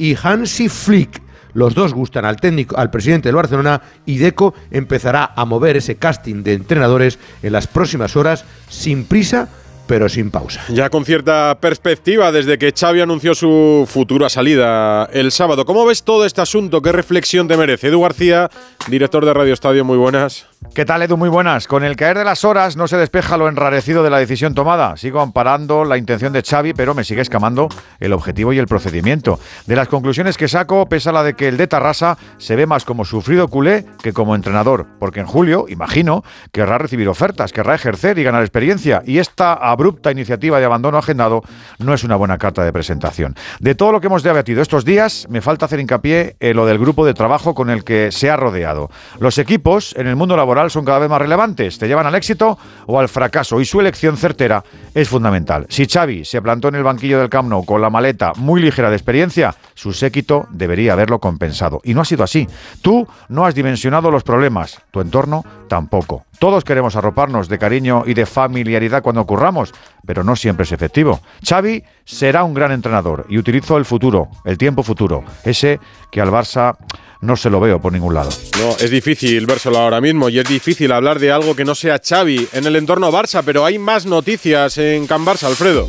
y 0.02 0.16
Hansi 0.20 0.68
Flick. 0.68 1.22
Los 1.54 1.74
dos 1.74 1.94
gustan 1.94 2.24
al 2.24 2.36
técnico, 2.36 2.76
al 2.76 2.90
presidente 2.90 3.28
del 3.28 3.36
Barcelona 3.36 3.80
y 4.04 4.18
Deco 4.18 4.52
empezará 4.72 5.32
a 5.36 5.44
mover 5.44 5.76
ese 5.76 5.94
casting 5.94 6.42
de 6.42 6.54
entrenadores 6.54 7.20
en 7.42 7.52
las 7.52 7.68
próximas 7.68 8.16
horas 8.16 8.44
sin 8.68 9.04
prisa 9.04 9.48
pero 9.86 10.08
sin 10.08 10.30
pausa. 10.30 10.62
Ya 10.70 10.90
con 10.90 11.04
cierta 11.04 11.58
perspectiva 11.60 12.32
desde 12.32 12.56
que 12.58 12.72
Xavi 12.72 13.00
anunció 13.00 13.34
su 13.34 13.86
futura 13.88 14.28
salida 14.28 15.08
el 15.12 15.30
sábado. 15.30 15.64
¿Cómo 15.64 15.84
ves 15.84 16.02
todo 16.02 16.24
este 16.24 16.40
asunto? 16.40 16.80
¿Qué 16.82 16.92
reflexión 16.92 17.46
te 17.46 17.56
merece? 17.56 17.88
Edu 17.88 18.00
García, 18.00 18.50
director 18.88 19.24
de 19.24 19.34
Radio 19.34 19.52
Estadio, 19.52 19.84
muy 19.84 19.98
buenas. 19.98 20.51
¿Qué 20.74 20.86
tal, 20.86 21.02
Edu? 21.02 21.18
Muy 21.18 21.28
buenas. 21.28 21.66
Con 21.66 21.84
el 21.84 21.96
caer 21.96 22.16
de 22.16 22.24
las 22.24 22.46
horas 22.46 22.78
no 22.78 22.88
se 22.88 22.96
despeja 22.96 23.36
lo 23.36 23.46
enrarecido 23.46 24.02
de 24.02 24.08
la 24.08 24.18
decisión 24.18 24.54
tomada. 24.54 24.96
Sigo 24.96 25.20
amparando 25.20 25.84
la 25.84 25.98
intención 25.98 26.32
de 26.32 26.42
Xavi, 26.42 26.72
pero 26.72 26.94
me 26.94 27.04
sigue 27.04 27.20
escamando 27.20 27.68
el 28.00 28.14
objetivo 28.14 28.54
y 28.54 28.58
el 28.58 28.66
procedimiento. 28.66 29.38
De 29.66 29.76
las 29.76 29.88
conclusiones 29.88 30.38
que 30.38 30.48
saco, 30.48 30.88
pesa 30.88 31.12
la 31.12 31.24
de 31.24 31.34
que 31.34 31.48
el 31.48 31.58
de 31.58 31.66
Tarrasa 31.66 32.16
se 32.38 32.56
ve 32.56 32.64
más 32.64 32.86
como 32.86 33.04
sufrido 33.04 33.48
culé 33.48 33.84
que 34.02 34.14
como 34.14 34.34
entrenador, 34.34 34.86
porque 34.98 35.20
en 35.20 35.26
julio, 35.26 35.66
imagino, 35.68 36.24
querrá 36.52 36.78
recibir 36.78 37.06
ofertas, 37.06 37.52
querrá 37.52 37.74
ejercer 37.74 38.18
y 38.18 38.22
ganar 38.22 38.40
experiencia, 38.40 39.02
y 39.04 39.18
esta 39.18 39.52
abrupta 39.52 40.10
iniciativa 40.10 40.58
de 40.58 40.64
abandono 40.64 40.96
agendado 40.96 41.42
no 41.80 41.92
es 41.92 42.02
una 42.02 42.16
buena 42.16 42.38
carta 42.38 42.64
de 42.64 42.72
presentación. 42.72 43.34
De 43.60 43.74
todo 43.74 43.92
lo 43.92 44.00
que 44.00 44.06
hemos 44.06 44.22
debatido 44.22 44.62
estos 44.62 44.86
días, 44.86 45.26
me 45.28 45.42
falta 45.42 45.66
hacer 45.66 45.80
hincapié 45.80 46.36
en 46.40 46.56
lo 46.56 46.64
del 46.64 46.78
grupo 46.78 47.04
de 47.04 47.12
trabajo 47.12 47.54
con 47.54 47.68
el 47.68 47.84
que 47.84 48.10
se 48.10 48.30
ha 48.30 48.36
rodeado. 48.36 48.90
Los 49.18 49.36
equipos 49.36 49.94
en 49.98 50.06
el 50.06 50.16
mundo 50.16 50.34
laboral 50.34 50.51
son 50.70 50.84
cada 50.84 50.98
vez 50.98 51.08
más 51.08 51.20
relevantes. 51.20 51.78
Te 51.78 51.88
llevan 51.88 52.06
al 52.06 52.14
éxito 52.14 52.58
o 52.86 52.98
al 52.98 53.08
fracaso 53.08 53.60
y 53.60 53.64
su 53.64 53.80
elección 53.80 54.16
certera 54.16 54.62
es 54.94 55.08
fundamental. 55.08 55.66
Si 55.68 55.86
Xavi 55.86 56.24
se 56.24 56.42
plantó 56.42 56.68
en 56.68 56.76
el 56.76 56.82
banquillo 56.82 57.18
del 57.18 57.30
Camp 57.30 57.48
Nou 57.48 57.64
con 57.64 57.80
la 57.80 57.90
maleta 57.90 58.32
muy 58.36 58.60
ligera 58.60 58.90
de 58.90 58.96
experiencia, 58.96 59.54
su 59.74 59.92
séquito 59.92 60.46
debería 60.50 60.92
haberlo 60.92 61.18
compensado. 61.18 61.80
Y 61.84 61.94
no 61.94 62.02
ha 62.02 62.04
sido 62.04 62.24
así. 62.24 62.46
Tú 62.82 63.06
no 63.28 63.46
has 63.46 63.54
dimensionado 63.54 64.10
los 64.10 64.22
problemas, 64.22 64.80
tu 64.90 65.00
entorno 65.00 65.44
tampoco. 65.68 66.24
Todos 66.38 66.64
queremos 66.64 66.96
arroparnos 66.96 67.48
de 67.48 67.58
cariño 67.58 68.02
y 68.04 68.14
de 68.14 68.26
familiaridad 68.26 69.02
cuando 69.02 69.20
ocurramos, 69.20 69.72
pero 70.04 70.24
no 70.24 70.34
siempre 70.34 70.64
es 70.64 70.72
efectivo. 70.72 71.20
Xavi 71.48 71.84
será 72.04 72.44
un 72.44 72.52
gran 72.52 72.72
entrenador 72.72 73.26
y 73.28 73.38
utilizo 73.38 73.76
el 73.76 73.84
futuro, 73.84 74.28
el 74.44 74.58
tiempo 74.58 74.82
futuro, 74.82 75.22
ese 75.44 75.78
que 76.10 76.20
al 76.20 76.30
Barça 76.30 76.76
no 77.22 77.36
se 77.36 77.48
lo 77.48 77.60
veo 77.60 77.80
por 77.80 77.92
ningún 77.92 78.14
lado. 78.14 78.30
No, 78.58 78.76
es 78.78 78.90
difícil 78.90 79.46
vérselo 79.46 79.78
ahora 79.78 80.00
mismo 80.00 80.28
y 80.28 80.38
es 80.38 80.48
difícil 80.48 80.92
hablar 80.92 81.18
de 81.18 81.32
algo 81.32 81.56
que 81.56 81.64
no 81.64 81.74
sea 81.74 82.00
Xavi 82.04 82.48
en 82.52 82.66
el 82.66 82.76
entorno 82.76 83.10
Barça, 83.10 83.42
pero 83.44 83.64
hay 83.64 83.78
más 83.78 84.04
noticias 84.04 84.76
en 84.78 85.06
Can 85.06 85.24
Barça, 85.24 85.44
Alfredo. 85.44 85.88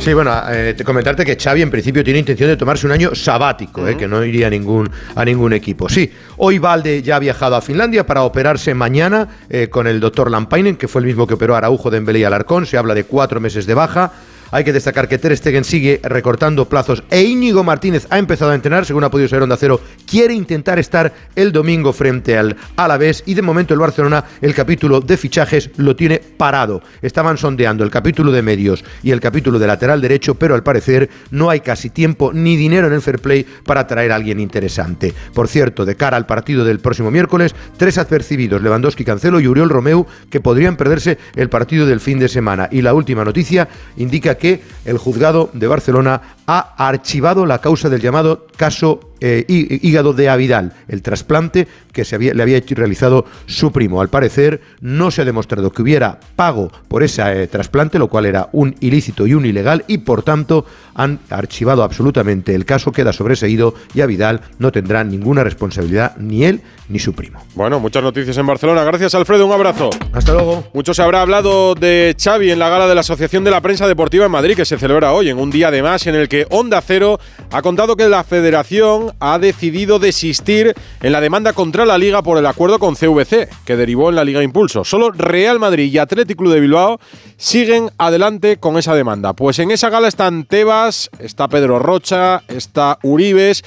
Sí, 0.00 0.14
bueno, 0.14 0.32
eh, 0.50 0.74
te 0.76 0.84
comentarte 0.84 1.24
que 1.24 1.36
Xavi 1.36 1.62
en 1.62 1.70
principio 1.70 2.02
tiene 2.04 2.20
intención 2.20 2.48
de 2.48 2.56
tomarse 2.56 2.86
un 2.86 2.92
año 2.92 3.14
sabático, 3.14 3.86
eh, 3.86 3.96
que 3.96 4.08
no 4.08 4.24
iría 4.24 4.48
a 4.48 4.50
ningún, 4.50 4.90
a 5.14 5.24
ningún 5.24 5.52
equipo. 5.52 5.88
Sí, 5.88 6.10
hoy 6.38 6.58
Valde 6.58 7.02
ya 7.02 7.16
ha 7.16 7.18
viajado 7.18 7.56
a 7.56 7.60
Finlandia 7.60 8.06
para 8.06 8.22
operarse 8.22 8.74
mañana 8.74 9.28
eh, 9.48 9.68
con 9.68 9.86
el 9.86 10.00
doctor 10.00 10.30
Lampainen, 10.30 10.76
que 10.76 10.88
fue 10.88 11.00
el 11.00 11.06
mismo 11.06 11.26
que 11.26 11.34
operó 11.34 11.54
a 11.54 11.58
Araujo, 11.58 11.90
Dembélé 11.90 12.20
y 12.20 12.24
Alarcón. 12.24 12.66
Se 12.66 12.78
habla 12.78 12.94
de 12.94 13.04
cuatro 13.04 13.40
meses 13.40 13.66
de 13.66 13.74
baja. 13.74 14.12
Hay 14.50 14.64
que 14.64 14.72
destacar 14.72 15.08
que 15.08 15.18
Ter 15.18 15.36
Stegen 15.36 15.64
sigue 15.64 16.00
recortando 16.02 16.68
plazos 16.68 17.02
e 17.10 17.22
Íñigo 17.22 17.64
Martínez 17.64 18.06
ha 18.10 18.18
empezado 18.18 18.52
a 18.52 18.54
entrenar, 18.54 18.86
según 18.86 19.04
ha 19.04 19.10
podido 19.10 19.28
ser 19.28 19.42
Onda 19.42 19.56
Cero, 19.58 19.80
quiere 20.06 20.32
intentar 20.32 20.78
estar 20.78 21.12
el 21.36 21.52
domingo 21.52 21.92
frente 21.92 22.38
al 22.38 22.56
Alavés 22.76 23.22
y 23.26 23.34
de 23.34 23.42
momento 23.42 23.74
el 23.74 23.80
Barcelona 23.80 24.24
el 24.40 24.54
capítulo 24.54 25.00
de 25.00 25.16
fichajes 25.16 25.70
lo 25.76 25.94
tiene 25.96 26.18
parado. 26.18 26.82
Estaban 27.02 27.36
sondeando 27.36 27.84
el 27.84 27.90
capítulo 27.90 28.32
de 28.32 28.42
medios 28.42 28.84
y 29.02 29.10
el 29.10 29.20
capítulo 29.20 29.58
de 29.58 29.66
lateral 29.66 30.00
derecho, 30.00 30.36
pero 30.36 30.54
al 30.54 30.62
parecer 30.62 31.10
no 31.30 31.50
hay 31.50 31.60
casi 31.60 31.90
tiempo 31.90 32.32
ni 32.32 32.56
dinero 32.56 32.86
en 32.86 32.94
el 32.94 33.02
fair 33.02 33.18
play 33.18 33.44
para 33.64 33.86
traer 33.86 34.12
a 34.12 34.14
alguien 34.14 34.40
interesante. 34.40 35.12
Por 35.34 35.48
cierto, 35.48 35.84
de 35.84 35.96
cara 35.96 36.16
al 36.16 36.26
partido 36.26 36.64
del 36.64 36.80
próximo 36.80 37.10
miércoles, 37.10 37.54
tres 37.76 37.98
apercibidos, 37.98 38.62
Lewandowski, 38.62 39.04
Cancelo 39.04 39.40
y 39.40 39.46
Uriol 39.46 39.68
Romeu, 39.68 40.06
que 40.30 40.40
podrían 40.40 40.76
perderse 40.76 41.18
el 41.36 41.50
partido 41.50 41.86
del 41.86 42.00
fin 42.00 42.18
de 42.18 42.28
semana. 42.28 42.68
Y 42.70 42.80
la 42.80 42.94
última 42.94 43.24
noticia 43.24 43.68
indica 43.96 44.37
que 44.38 44.62
el 44.84 44.98
juzgado 44.98 45.50
de 45.52 45.66
Barcelona 45.66 46.22
ha 46.46 46.74
archivado 46.88 47.46
la 47.46 47.60
causa 47.60 47.88
del 47.88 48.00
llamado 48.00 48.46
caso 48.56 49.07
eh, 49.20 49.44
hígado 49.48 50.12
de 50.12 50.28
Avidal, 50.28 50.72
el 50.88 51.02
trasplante 51.02 51.68
que 51.92 52.04
se 52.04 52.14
había, 52.14 52.34
le 52.34 52.42
había 52.42 52.62
realizado 52.70 53.24
su 53.46 53.72
primo. 53.72 54.00
Al 54.00 54.08
parecer, 54.08 54.60
no 54.80 55.10
se 55.10 55.22
ha 55.22 55.24
demostrado 55.24 55.72
que 55.72 55.82
hubiera 55.82 56.20
pago 56.36 56.70
por 56.88 57.02
ese 57.02 57.42
eh, 57.42 57.46
trasplante, 57.46 57.98
lo 57.98 58.08
cual 58.08 58.26
era 58.26 58.48
un 58.52 58.76
ilícito 58.80 59.26
y 59.26 59.34
un 59.34 59.46
ilegal, 59.46 59.84
y 59.88 59.98
por 59.98 60.22
tanto 60.22 60.64
han 60.94 61.20
archivado 61.30 61.82
absolutamente 61.82 62.54
el 62.54 62.64
caso, 62.64 62.92
queda 62.92 63.12
sobreseído 63.12 63.74
y 63.94 64.00
Avidal 64.00 64.40
no 64.58 64.72
tendrá 64.72 65.04
ninguna 65.04 65.44
responsabilidad, 65.44 66.16
ni 66.16 66.44
él 66.44 66.60
ni 66.88 66.98
su 66.98 67.12
primo. 67.12 67.40
Bueno, 67.54 67.80
muchas 67.80 68.02
noticias 68.02 68.36
en 68.36 68.46
Barcelona. 68.46 68.82
Gracias, 68.84 69.14
Alfredo. 69.14 69.46
Un 69.46 69.52
abrazo. 69.52 69.90
Hasta 70.12 70.32
luego. 70.32 70.64
Mucho 70.72 70.94
se 70.94 71.02
habrá 71.02 71.22
hablado 71.22 71.74
de 71.74 72.16
Xavi 72.18 72.50
en 72.50 72.58
la 72.58 72.68
gala 72.68 72.86
de 72.86 72.94
la 72.94 73.02
Asociación 73.02 73.44
de 73.44 73.50
la 73.50 73.60
Prensa 73.60 73.86
Deportiva 73.86 74.26
en 74.26 74.32
Madrid, 74.32 74.56
que 74.56 74.64
se 74.64 74.78
celebra 74.78 75.12
hoy, 75.12 75.28
en 75.28 75.38
un 75.38 75.50
día 75.50 75.70
de 75.70 75.82
más 75.82 76.06
en 76.06 76.14
el 76.14 76.28
que 76.28 76.46
Onda 76.50 76.80
Cero 76.80 77.20
ha 77.50 77.62
contado 77.62 77.96
que 77.96 78.08
la 78.08 78.24
federación 78.24 79.07
ha 79.20 79.38
decidido 79.38 79.98
desistir 79.98 80.74
en 81.00 81.12
la 81.12 81.20
demanda 81.20 81.52
contra 81.52 81.86
la 81.86 81.98
Liga 81.98 82.22
por 82.22 82.38
el 82.38 82.46
acuerdo 82.46 82.78
con 82.78 82.94
CVC, 82.94 83.48
que 83.64 83.76
derivó 83.76 84.08
en 84.08 84.16
la 84.16 84.24
Liga 84.24 84.42
Impulso. 84.42 84.84
Solo 84.84 85.10
Real 85.10 85.58
Madrid 85.58 85.92
y 85.92 85.98
Atlético 85.98 86.48
de 86.48 86.60
Bilbao 86.60 86.98
siguen 87.36 87.90
adelante 87.98 88.58
con 88.58 88.78
esa 88.78 88.94
demanda. 88.94 89.32
Pues 89.32 89.58
en 89.58 89.70
esa 89.70 89.90
gala 89.90 90.08
están 90.08 90.44
Tebas, 90.44 91.10
está 91.18 91.48
Pedro 91.48 91.78
Rocha, 91.78 92.42
está 92.48 92.98
Uribes 93.02 93.64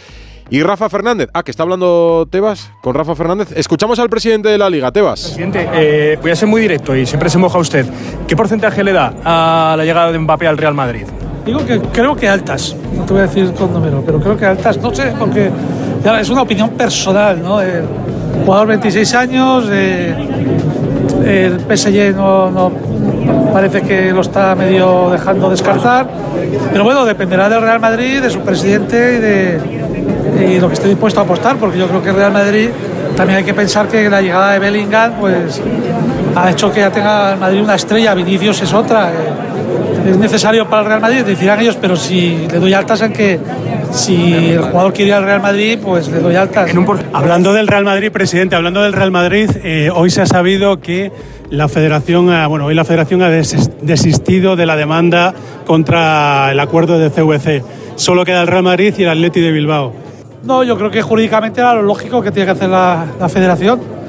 y 0.50 0.62
Rafa 0.64 0.90
Fernández. 0.90 1.30
Ah, 1.34 1.44
que 1.44 1.52
está 1.52 1.64
hablando 1.64 2.28
Tebas 2.30 2.72
con 2.82 2.94
Rafa 2.94 3.16
Fernández. 3.16 3.52
Escuchamos 3.56 3.98
al 4.00 4.10
presidente 4.10 4.50
de 4.50 4.58
la 4.58 4.70
Liga, 4.70 4.92
Tebas. 4.92 5.22
Presidente, 5.22 5.68
eh, 5.74 6.20
voy 6.22 6.32
a 6.32 6.36
ser 6.36 6.48
muy 6.48 6.62
directo 6.62 6.96
y 6.96 7.06
siempre 7.06 7.30
se 7.30 7.38
moja 7.38 7.58
usted. 7.58 7.86
¿Qué 8.28 8.36
porcentaje 8.36 8.84
le 8.84 8.92
da 8.92 9.14
a 9.24 9.76
la 9.78 9.86
llegada 9.86 10.12
de 10.12 10.20
Mbappé 10.20 10.48
al 10.48 10.58
Real 10.58 10.74
Madrid? 10.74 11.06
Digo 11.46 11.66
que 11.66 11.80
creo 11.80 12.16
que 12.16 12.30
altas, 12.30 12.76
no 12.96 13.04
te 13.04 13.14
voy 13.14 13.22
a 13.24 13.26
decir 13.26 13.52
con 13.54 13.74
número, 13.74 14.04
pero 14.06 14.20
creo 14.20 14.38
que 14.38 14.46
altas, 14.46 14.78
no 14.78 14.94
sé, 14.94 15.14
porque 15.18 15.50
es 16.20 16.30
una 16.30 16.44
opinión 16.44 16.70
personal, 16.72 17.42
¿no? 17.42 17.62
El 17.62 17.84
jugador 18.46 18.68
26 18.68 19.16
años, 19.16 19.66
eh, 19.72 20.14
el 21.26 21.60
PSG 21.60 22.16
no, 22.16 22.72
parece 23.52 23.82
que 23.82 24.12
lo 24.12 24.22
está 24.22 24.56
medio 24.56 25.10
dejando 25.10 25.50
descartar, 25.50 26.08
pero 26.72 26.84
bueno, 26.84 27.06
dependerá 27.06 27.50
del 27.50 27.62
Real 27.62 27.80
Madrid, 27.80 28.22
de 28.22 28.30
su 28.30 28.42
presidente 28.42 29.16
y 30.38 30.54
de 30.54 30.60
lo 30.60 30.68
que 30.68 30.76
esté 30.76 30.88
dispuesto 30.90 31.20
a 31.22 31.24
apostar, 31.24 31.58
porque 31.58 31.80
yo 31.80 31.88
creo 31.88 32.04
que 32.04 32.10
el 32.10 32.16
Real 32.16 32.34
Madrid 32.34 32.70
también 33.16 33.40
hay 33.40 33.44
que 33.44 33.54
pensar 33.54 33.88
que 33.88 34.10
la 34.10 34.22
llegada 34.22 34.54
de 34.54 34.60
Bellingham 34.60 35.14
pues 35.20 35.62
ha 36.36 36.50
hecho 36.52 36.72
que 36.72 36.80
ya 36.82 36.92
tenga 36.92 37.36
Madrid 37.36 37.62
una 37.62 37.76
estrella, 37.76 38.14
Vinicius 38.14 38.62
es 38.62 38.74
otra. 38.74 39.10
Eh, 39.10 39.51
es 40.06 40.18
necesario 40.18 40.68
para 40.68 40.82
el 40.82 40.88
Real 40.88 41.02
Madrid, 41.02 41.24
decirán 41.24 41.60
ellos, 41.60 41.78
pero 41.80 41.96
si 41.96 42.48
le 42.52 42.60
doy 42.60 42.74
altas 42.74 43.02
en 43.02 43.14
que 43.14 43.40
si 43.92 44.34
el 44.34 44.62
jugador 44.62 44.94
quiere 44.94 45.10
ir 45.10 45.16
al 45.16 45.24
Real 45.24 45.42
Madrid, 45.42 45.80
pues 45.84 46.08
le 46.10 46.20
doy 46.20 46.36
altas. 46.36 46.72
Hablando 47.14 47.54
del 47.54 47.68
Real 47.68 47.84
Madrid, 47.84 48.12
presidente, 48.12 48.56
hablando 48.56 48.82
del 48.82 48.94
Real 48.94 49.12
Madrid, 49.12 49.50
eh, 49.64 49.90
hoy 49.94 50.10
se 50.10 50.22
ha 50.22 50.26
sabido 50.26 50.80
que 50.80 51.12
la 51.50 51.68
Federación, 51.68 52.28
bueno, 52.50 52.66
hoy 52.66 52.76
la 52.76 52.86
Federación 52.86 53.22
ha 53.22 53.30
desistido 53.30 54.56
de 54.56 54.66
la 54.66 54.76
demanda 54.76 55.34
contra 55.66 56.52
el 56.52 56.60
acuerdo 56.60 56.98
de 56.98 57.10
CVC. 57.10 57.64
Solo 57.96 58.24
queda 58.26 58.42
el 58.42 58.48
Real 58.48 58.64
Madrid 58.64 58.94
y 58.98 59.04
el 59.04 59.10
Atleti 59.10 59.42
de 59.42 59.52
Bilbao. 59.52 59.94
No, 60.44 60.64
yo 60.64 60.78
creo 60.78 60.90
que 60.90 61.02
jurídicamente 61.02 61.62
era 61.62 61.76
lo 61.76 61.84
lógico 61.84 62.22
que 62.22 62.32
tiene 62.32 62.46
que 62.46 62.52
hacer 62.52 62.70
la, 62.70 63.06
la 63.20 63.30
Federación 63.30 64.01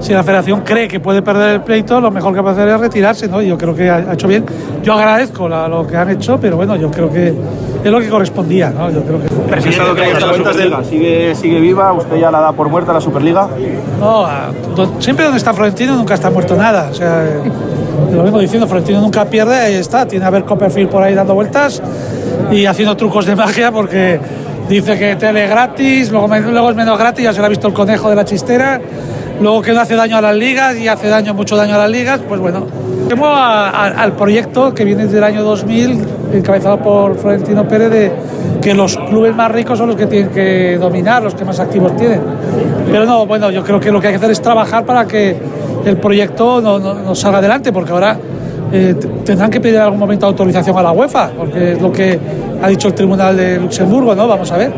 si 0.00 0.12
la 0.12 0.22
federación 0.22 0.60
cree 0.60 0.88
que 0.88 1.00
puede 1.00 1.22
perder 1.22 1.54
el 1.54 1.60
pleito, 1.62 2.00
lo 2.00 2.10
mejor 2.10 2.34
que 2.34 2.40
puede 2.42 2.54
hacer 2.54 2.68
es 2.68 2.80
retirarse, 2.80 3.28
¿no? 3.28 3.40
Yo 3.42 3.56
creo 3.56 3.74
que 3.74 3.90
ha 3.90 4.12
hecho 4.12 4.28
bien. 4.28 4.44
Yo 4.82 4.94
agradezco 4.94 5.48
lo 5.48 5.86
que 5.86 5.96
han 5.96 6.10
hecho, 6.10 6.38
pero 6.40 6.56
bueno, 6.56 6.76
yo 6.76 6.90
creo 6.90 7.10
que 7.10 7.34
es 7.82 7.90
lo 7.90 8.00
que 8.00 8.08
correspondía, 8.08 8.70
¿no? 8.70 8.90
Yo 8.90 9.02
creo 9.02 9.20
que... 9.20 9.28
Presidente, 9.28 10.84
¿sigue, 10.88 11.34
¿sigue 11.34 11.60
viva? 11.60 11.92
¿Usted 11.92 12.16
ya 12.16 12.30
la 12.30 12.40
da 12.40 12.52
por 12.52 12.68
muerta 12.68 12.92
la 12.92 13.00
Superliga? 13.00 13.48
No, 13.98 14.26
siempre 14.98 15.24
donde 15.24 15.38
está 15.38 15.52
Florentino 15.52 15.96
nunca 15.96 16.14
está 16.14 16.30
muerto 16.30 16.56
nada. 16.56 16.88
O 16.90 16.94
sea, 16.94 17.24
lo 18.12 18.22
mismo 18.22 18.38
diciendo, 18.38 18.66
Florentino 18.66 19.00
nunca 19.00 19.24
pierde, 19.24 19.56
ahí 19.56 19.74
está. 19.74 20.06
Tiene 20.06 20.24
a 20.24 20.30
ver 20.30 20.44
Copperfield 20.44 20.90
por 20.90 21.02
ahí 21.02 21.14
dando 21.14 21.34
vueltas 21.34 21.82
y 22.50 22.66
haciendo 22.66 22.96
trucos 22.96 23.26
de 23.26 23.34
magia 23.34 23.72
porque 23.72 24.20
dice 24.68 24.98
que 24.98 25.16
tele 25.16 25.46
gratis, 25.46 26.10
luego, 26.10 26.28
luego 26.28 26.70
es 26.70 26.76
menos 26.76 26.98
gratis, 26.98 27.24
ya 27.24 27.32
se 27.32 27.40
lo 27.40 27.46
ha 27.46 27.48
visto 27.48 27.68
el 27.68 27.74
conejo 27.74 28.10
de 28.10 28.16
la 28.16 28.24
chistera 28.24 28.80
luego 29.40 29.62
que 29.62 29.72
no 29.72 29.80
hace 29.80 29.96
daño 29.96 30.16
a 30.16 30.20
las 30.20 30.36
ligas 30.36 30.76
y 30.76 30.88
hace 30.88 31.08
daño, 31.08 31.34
mucho 31.34 31.56
daño 31.56 31.74
a 31.74 31.78
las 31.78 31.90
ligas, 31.90 32.20
pues 32.26 32.40
bueno. 32.40 32.66
Vamos 33.08 33.28
al 33.30 34.12
proyecto 34.12 34.74
que 34.74 34.84
viene 34.84 35.04
desde 35.04 35.18
el 35.18 35.24
año 35.24 35.44
2000, 35.44 36.04
encabezado 36.32 36.78
por 36.78 37.16
Florentino 37.16 37.66
Pérez, 37.68 37.90
de 37.90 38.12
que 38.60 38.74
los 38.74 38.96
clubes 38.96 39.34
más 39.34 39.50
ricos 39.52 39.78
son 39.78 39.88
los 39.88 39.96
que 39.96 40.06
tienen 40.06 40.30
que 40.30 40.76
dominar, 40.76 41.22
los 41.22 41.34
que 41.34 41.44
más 41.44 41.60
activos 41.60 41.96
tienen. 41.96 42.20
Pero 42.90 43.06
no, 43.06 43.24
bueno, 43.24 43.50
yo 43.50 43.62
creo 43.62 43.78
que 43.78 43.92
lo 43.92 44.00
que 44.00 44.08
hay 44.08 44.12
que 44.14 44.16
hacer 44.18 44.32
es 44.32 44.42
trabajar 44.42 44.84
para 44.84 45.06
que 45.06 45.36
el 45.84 45.98
proyecto 45.98 46.60
no, 46.60 47.14
salga 47.14 47.38
adelante, 47.38 47.72
porque 47.72 47.92
ahora 47.92 48.18
eh, 48.72 48.96
tendrán 49.24 49.50
que 49.50 49.60
pedir 49.60 49.76
en 49.76 49.82
algún 49.82 50.00
momento 50.00 50.26
autorización 50.26 50.76
a 50.76 50.82
la 50.82 50.90
UEFA, 50.90 51.30
porque 51.36 51.72
es 51.72 51.80
lo 51.80 51.92
que 51.92 52.18
ha 52.60 52.68
dicho 52.68 52.88
el 52.88 52.94
Tribunal 52.94 53.36
de 53.36 53.60
Luxemburgo, 53.60 54.16
¿no? 54.16 54.26
Vamos 54.26 54.50
a 54.50 54.56
ver. 54.56 54.72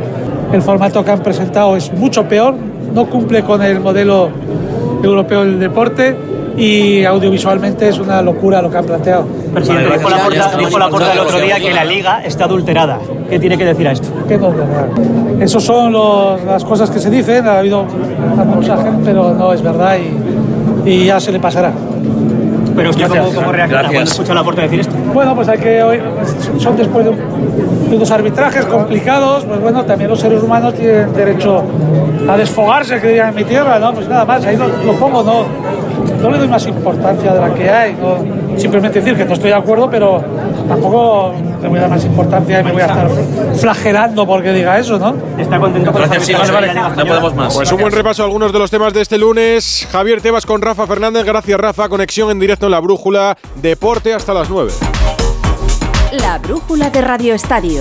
El 0.52 0.60
formato 0.60 1.02
que 1.02 1.10
han 1.10 1.20
presentado 1.20 1.76
es 1.76 1.92
mucho 1.92 2.28
peor, 2.28 2.54
no 2.98 3.06
cumple 3.06 3.44
con 3.44 3.62
el 3.62 3.78
modelo 3.78 4.28
europeo 5.04 5.44
del 5.44 5.60
deporte 5.60 6.16
y 6.56 7.04
audiovisualmente 7.04 7.88
es 7.88 7.98
una 8.00 8.20
locura 8.22 8.60
lo 8.60 8.68
que 8.68 8.76
han 8.76 8.86
planteado. 8.86 9.24
Presidente, 9.54 9.96
dijo, 9.96 10.10
la 10.80 10.88
porta, 10.88 11.12
el 11.12 11.20
otro 11.20 11.38
día 11.38 11.60
que 11.60 11.72
la 11.72 11.84
liga 11.84 12.24
está 12.24 12.46
adulterada. 12.46 12.98
¿Qué 13.30 13.38
tiene 13.38 13.56
que 13.56 13.64
decir 13.64 13.86
a 13.86 13.92
esto? 13.92 14.08
¿Qué 14.26 14.36
no, 14.36 14.52
Esas 15.40 15.62
son 15.62 15.92
las 16.44 16.64
cosas 16.64 16.90
que 16.90 16.98
se 16.98 17.08
dicen, 17.08 17.46
ha 17.46 17.60
habido 17.60 17.86
gente, 17.86 19.00
pero 19.04 19.32
no 19.32 19.52
es 19.52 19.62
verdad 19.62 19.96
y, 20.84 20.90
y 20.90 21.04
ya 21.04 21.20
se 21.20 21.30
le 21.30 21.38
pasará. 21.38 21.72
Pero 22.74 22.90
usted 22.90 23.06
cómo, 23.06 23.32
cómo 23.32 23.52
reacciona 23.52 23.88
cuando 23.90 24.10
escucha 24.10 24.34
la 24.34 24.42
puerta 24.42 24.62
decir 24.62 24.80
esto. 24.80 24.94
Bueno, 25.14 25.36
pues 25.36 25.48
hay 25.48 25.58
que 25.58 26.02
son 26.58 26.76
después 26.76 27.04
de, 27.04 27.12
unos 27.94 28.10
arbitrajes 28.10 28.64
complicados, 28.66 29.44
pues 29.44 29.60
bueno, 29.60 29.84
también 29.84 30.10
los 30.10 30.20
seres 30.20 30.42
humanos 30.42 30.74
tienen 30.74 31.12
derecho 31.12 31.62
a 32.28 32.36
desfogarse, 32.36 33.00
que 33.00 33.08
digan 33.08 33.30
en 33.30 33.34
mi 33.34 33.44
tierra, 33.44 33.78
¿no? 33.78 33.92
Pues 33.94 34.08
nada 34.08 34.24
más, 34.24 34.44
ahí 34.44 34.56
lo, 34.56 34.68
lo 34.68 34.92
pongo, 34.94 35.22
no, 35.22 35.44
no 36.20 36.30
le 36.30 36.38
doy 36.38 36.48
más 36.48 36.66
importancia 36.66 37.32
de 37.32 37.40
la 37.40 37.54
que 37.54 37.70
hay, 37.70 37.94
¿no? 37.94 38.48
simplemente 38.58 39.00
decir 39.00 39.16
que 39.16 39.24
no 39.24 39.34
estoy 39.34 39.50
de 39.50 39.56
acuerdo, 39.56 39.88
pero 39.90 40.22
tampoco 40.68 41.32
le 41.62 41.68
voy 41.68 41.78
a 41.78 41.82
dar 41.82 41.90
más 41.90 42.04
importancia 42.04 42.60
y 42.60 42.64
me 42.64 42.72
voy 42.72 42.82
a 42.82 42.86
estar 42.86 43.08
flagelando 43.54 44.26
porque 44.26 44.52
diga 44.52 44.78
eso, 44.78 44.98
¿no? 44.98 45.14
Está 45.38 45.58
contento 45.58 45.92
con 45.92 46.02
Gracias, 46.02 46.26
sí, 46.26 46.32
vale, 46.32 46.52
vale. 46.52 46.74
No 46.74 47.06
podemos 47.06 47.34
más. 47.34 47.54
Pues 47.54 47.72
un 47.72 47.80
buen 47.80 47.92
repaso 47.92 48.22
a 48.22 48.26
algunos 48.26 48.52
de 48.52 48.58
los 48.58 48.70
temas 48.70 48.92
de 48.92 49.02
este 49.02 49.18
lunes. 49.18 49.88
Javier 49.90 50.20
Tebas 50.20 50.46
con 50.46 50.60
Rafa 50.60 50.86
Fernández. 50.86 51.24
Gracias, 51.24 51.58
Rafa. 51.58 51.88
Conexión 51.88 52.30
en 52.30 52.38
directo 52.38 52.66
en 52.66 52.72
la 52.72 52.80
brújula. 52.80 53.36
Deporte 53.56 54.14
hasta 54.14 54.34
las 54.34 54.50
9. 54.50 54.72
La 56.12 56.38
brújula 56.38 56.90
de 56.90 57.00
Radio 57.00 57.34
Estadio. 57.34 57.80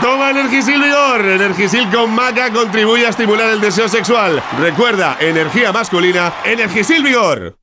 Toma 0.00 0.30
Energisil 0.30 0.80
Vigor. 0.82 1.24
Energisil 1.24 1.88
con 1.90 2.14
maca 2.14 2.52
contribuye 2.52 3.06
a 3.06 3.10
estimular 3.10 3.48
el 3.48 3.60
deseo 3.60 3.88
sexual. 3.88 4.42
Recuerda, 4.60 5.16
energía 5.20 5.72
masculina, 5.72 6.32
Energisil 6.44 7.02
Vigor. 7.02 7.56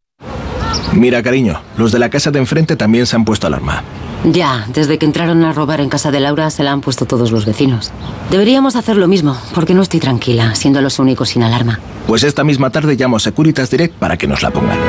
Mira, 0.94 1.22
cariño, 1.22 1.62
los 1.78 1.92
de 1.92 2.00
la 2.00 2.10
casa 2.10 2.32
de 2.32 2.40
enfrente 2.40 2.76
también 2.76 3.06
se 3.06 3.16
han 3.16 3.26
puesto 3.26 3.48
alarma. 3.48 3.84
Ya, 4.24 4.66
desde 4.70 4.98
que 4.98 5.06
entraron 5.06 5.44
a 5.44 5.54
robar 5.54 5.82
en 5.82 5.90
casa 5.90 6.10
de 6.10 6.20
Laura 6.20 6.50
se 6.50 6.64
la 6.64 6.72
han 6.72 6.82
puesto 6.82 7.06
todos 7.06 7.32
los 7.32 7.46
vecinos. 7.46 7.92
Deberíamos 8.32 8.76
hacer 8.76 8.98
lo 8.98 9.08
mismo, 9.08 9.38
porque 9.54 9.74
no 9.74 9.84
estoy 9.84 10.00
tranquila, 10.00 10.56
siendo 10.56 10.82
los 10.82 10.98
únicos 10.98 11.30
sin 11.30 11.44
alarma. 11.44 11.80
Pues 12.08 12.24
esta 12.24 12.44
misma 12.44 12.70
tarde 12.72 12.96
llamo 12.96 13.18
a 13.18 13.20
Securitas 13.20 13.70
Direct 13.70 13.94
para 13.96 14.18
que 14.18 14.28
nos 14.28 14.42
la 14.42 14.52
pongan. 14.52 14.80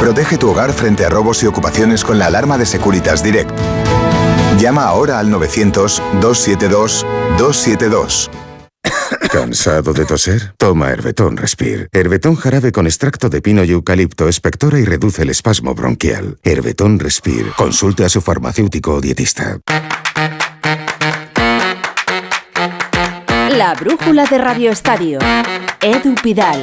Protege 0.00 0.38
tu 0.38 0.50
hogar 0.50 0.72
frente 0.72 1.04
a 1.04 1.08
robos 1.10 1.42
y 1.42 1.46
ocupaciones 1.46 2.04
con 2.04 2.18
la 2.18 2.26
alarma 2.26 2.56
de 2.56 2.64
Securitas 2.64 3.22
Direct. 3.22 3.50
Llama 4.58 4.84
ahora 4.84 5.18
al 5.18 5.30
900-272-272. 5.30 8.30
¿Cansado 9.30 9.92
de 9.92 10.06
toser? 10.06 10.54
Toma 10.56 10.90
Herbetón 10.90 11.36
Respire. 11.36 11.88
Herbetón 11.92 12.36
jarabe 12.36 12.72
con 12.72 12.86
extracto 12.86 13.28
de 13.28 13.42
pino 13.42 13.62
y 13.64 13.72
eucalipto 13.72 14.28
espectora 14.28 14.78
y 14.78 14.84
reduce 14.84 15.22
el 15.22 15.30
espasmo 15.30 15.74
bronquial. 15.74 16.38
Herbetón 16.42 16.98
Respire. 16.98 17.50
Consulte 17.56 18.04
a 18.04 18.08
su 18.08 18.22
farmacéutico 18.22 18.94
o 18.94 19.00
dietista. 19.00 19.58
La 23.50 23.74
brújula 23.74 24.24
de 24.24 24.38
Radio 24.38 24.70
Estadio. 24.70 25.18
Edu 25.80 26.14
Pidal. 26.22 26.62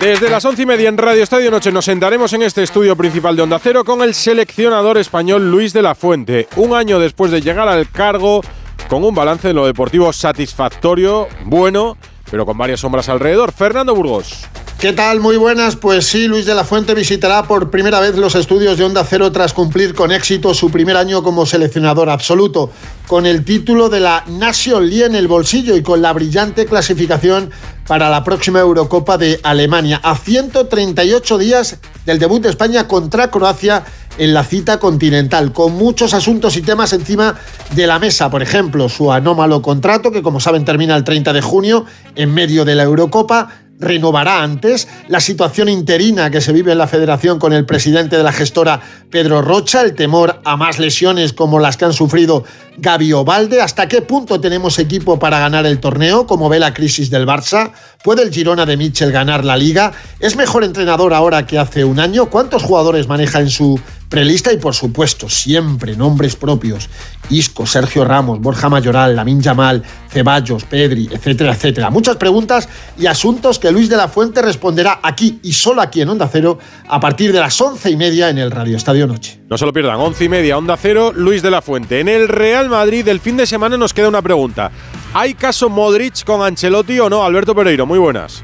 Desde 0.00 0.30
las 0.30 0.44
once 0.44 0.62
y 0.62 0.66
media 0.66 0.88
en 0.88 0.96
Radio 0.96 1.24
Estadio 1.24 1.50
Noche 1.50 1.72
nos 1.72 1.86
sentaremos 1.86 2.32
en 2.32 2.42
este 2.42 2.62
estudio 2.62 2.94
principal 2.94 3.34
de 3.34 3.42
Onda 3.42 3.58
Cero 3.58 3.82
con 3.84 4.00
el 4.02 4.14
seleccionador 4.14 4.96
español 4.96 5.50
Luis 5.50 5.72
de 5.72 5.82
la 5.82 5.96
Fuente. 5.96 6.46
Un 6.54 6.72
año 6.72 7.00
después 7.00 7.32
de 7.32 7.40
llegar 7.40 7.66
al 7.66 7.90
cargo, 7.90 8.42
con 8.88 9.02
un 9.02 9.12
balance 9.12 9.50
en 9.50 9.56
lo 9.56 9.66
deportivo 9.66 10.12
satisfactorio, 10.12 11.26
bueno, 11.46 11.96
pero 12.30 12.46
con 12.46 12.56
varias 12.56 12.78
sombras 12.78 13.08
alrededor. 13.08 13.50
Fernando 13.50 13.92
Burgos. 13.92 14.46
¿Qué 14.78 14.92
tal? 14.92 15.18
Muy 15.18 15.36
buenas. 15.36 15.74
Pues 15.74 16.06
sí, 16.06 16.28
Luis 16.28 16.46
de 16.46 16.54
la 16.54 16.62
Fuente 16.62 16.94
visitará 16.94 17.48
por 17.48 17.68
primera 17.68 17.98
vez 17.98 18.14
los 18.14 18.36
estudios 18.36 18.78
de 18.78 18.84
Onda 18.84 19.02
Cero 19.02 19.32
tras 19.32 19.52
cumplir 19.52 19.92
con 19.92 20.12
éxito 20.12 20.54
su 20.54 20.70
primer 20.70 20.96
año 20.96 21.24
como 21.24 21.46
seleccionador 21.46 22.08
absoluto, 22.08 22.70
con 23.08 23.26
el 23.26 23.44
título 23.44 23.88
de 23.88 23.98
la 23.98 24.22
Nation 24.28 24.88
League 24.88 25.06
en 25.06 25.16
el 25.16 25.26
bolsillo 25.26 25.74
y 25.74 25.82
con 25.82 26.00
la 26.00 26.12
brillante 26.12 26.64
clasificación 26.64 27.50
para 27.88 28.08
la 28.08 28.22
próxima 28.22 28.60
Eurocopa 28.60 29.18
de 29.18 29.40
Alemania, 29.42 30.00
a 30.00 30.16
138 30.16 31.38
días 31.38 31.78
del 32.06 32.20
debut 32.20 32.40
de 32.40 32.50
España 32.50 32.86
contra 32.86 33.32
Croacia 33.32 33.82
en 34.16 34.32
la 34.32 34.44
cita 34.44 34.78
continental, 34.78 35.52
con 35.52 35.72
muchos 35.72 36.14
asuntos 36.14 36.56
y 36.56 36.62
temas 36.62 36.92
encima 36.92 37.34
de 37.74 37.86
la 37.88 37.98
mesa. 37.98 38.30
Por 38.30 38.42
ejemplo, 38.42 38.88
su 38.88 39.10
anómalo 39.10 39.60
contrato, 39.60 40.12
que 40.12 40.22
como 40.22 40.38
saben 40.38 40.64
termina 40.64 40.94
el 40.94 41.02
30 41.02 41.32
de 41.32 41.42
junio, 41.42 41.84
en 42.14 42.32
medio 42.32 42.64
de 42.64 42.76
la 42.76 42.84
Eurocopa 42.84 43.64
renovará 43.78 44.42
antes, 44.42 44.88
la 45.08 45.20
situación 45.20 45.68
interina 45.68 46.30
que 46.30 46.40
se 46.40 46.52
vive 46.52 46.72
en 46.72 46.78
la 46.78 46.86
federación 46.86 47.38
con 47.38 47.52
el 47.52 47.64
presidente 47.64 48.16
de 48.16 48.22
la 48.22 48.32
gestora 48.32 48.80
Pedro 49.10 49.40
Rocha, 49.42 49.82
el 49.82 49.94
temor 49.94 50.40
a 50.44 50.56
más 50.56 50.78
lesiones 50.78 51.32
como 51.32 51.60
las 51.60 51.76
que 51.76 51.84
han 51.84 51.92
sufrido 51.92 52.44
Gaby 52.78 53.12
Ovalde, 53.12 53.60
hasta 53.60 53.88
qué 53.88 54.02
punto 54.02 54.40
tenemos 54.40 54.78
equipo 54.78 55.18
para 55.18 55.38
ganar 55.38 55.66
el 55.66 55.80
torneo, 55.80 56.26
como 56.26 56.48
ve 56.48 56.58
la 56.58 56.74
crisis 56.74 57.10
del 57.10 57.26
Barça, 57.26 57.72
puede 58.02 58.22
el 58.22 58.32
Girona 58.32 58.66
de 58.66 58.76
Mitchell 58.76 59.12
ganar 59.12 59.44
la 59.44 59.56
liga, 59.56 59.92
es 60.20 60.36
mejor 60.36 60.64
entrenador 60.64 61.14
ahora 61.14 61.46
que 61.46 61.58
hace 61.58 61.84
un 61.84 62.00
año, 62.00 62.26
cuántos 62.26 62.62
jugadores 62.62 63.08
maneja 63.08 63.40
en 63.40 63.50
su 63.50 63.80
prelista 64.08 64.52
y 64.52 64.56
por 64.56 64.74
supuesto 64.74 65.28
siempre 65.28 65.96
nombres 65.96 66.36
propios, 66.36 66.88
Isco, 67.30 67.66
Sergio 67.66 68.04
Ramos, 68.04 68.40
Borja 68.40 68.68
Mayoral, 68.68 69.14
Lamin 69.14 69.40
Yamal, 69.40 69.82
Ceballos, 70.10 70.64
Pedri, 70.64 71.08
etcétera, 71.12 71.52
etcétera. 71.52 71.90
Muchas 71.90 72.16
preguntas 72.16 72.68
y 72.98 73.06
asuntos 73.06 73.58
que 73.58 73.70
Luis 73.70 73.88
de 73.88 73.96
la 73.96 74.08
Fuente 74.08 74.40
responderá 74.40 75.00
aquí 75.02 75.40
y 75.42 75.52
solo 75.52 75.82
aquí 75.82 76.00
en 76.00 76.08
Onda 76.08 76.28
Cero 76.30 76.58
a 76.88 76.98
partir 77.00 77.32
de 77.32 77.40
las 77.40 77.60
once 77.60 77.90
y 77.90 77.96
media 77.96 78.30
en 78.30 78.38
el 78.38 78.50
Radio 78.50 78.76
Estadio 78.76 79.06
Noche. 79.06 79.40
No 79.48 79.58
se 79.58 79.66
lo 79.66 79.72
pierdan, 79.72 79.96
once 79.96 80.24
y 80.24 80.28
media, 80.28 80.56
Onda 80.56 80.76
Cero, 80.76 81.12
Luis 81.14 81.42
de 81.42 81.50
la 81.50 81.62
Fuente. 81.62 82.00
En 82.00 82.08
el 82.08 82.28
Real 82.28 82.68
Madrid 82.68 83.04
del 83.04 83.20
fin 83.20 83.36
de 83.36 83.46
semana 83.46 83.76
nos 83.76 83.92
queda 83.92 84.08
una 84.08 84.22
pregunta. 84.22 84.70
¿Hay 85.14 85.34
caso 85.34 85.68
Modric 85.68 86.24
con 86.24 86.42
Ancelotti 86.42 86.98
o 87.00 87.10
no? 87.10 87.24
Alberto 87.24 87.54
Pereiro, 87.54 87.86
muy 87.86 87.98
buenas. 87.98 88.42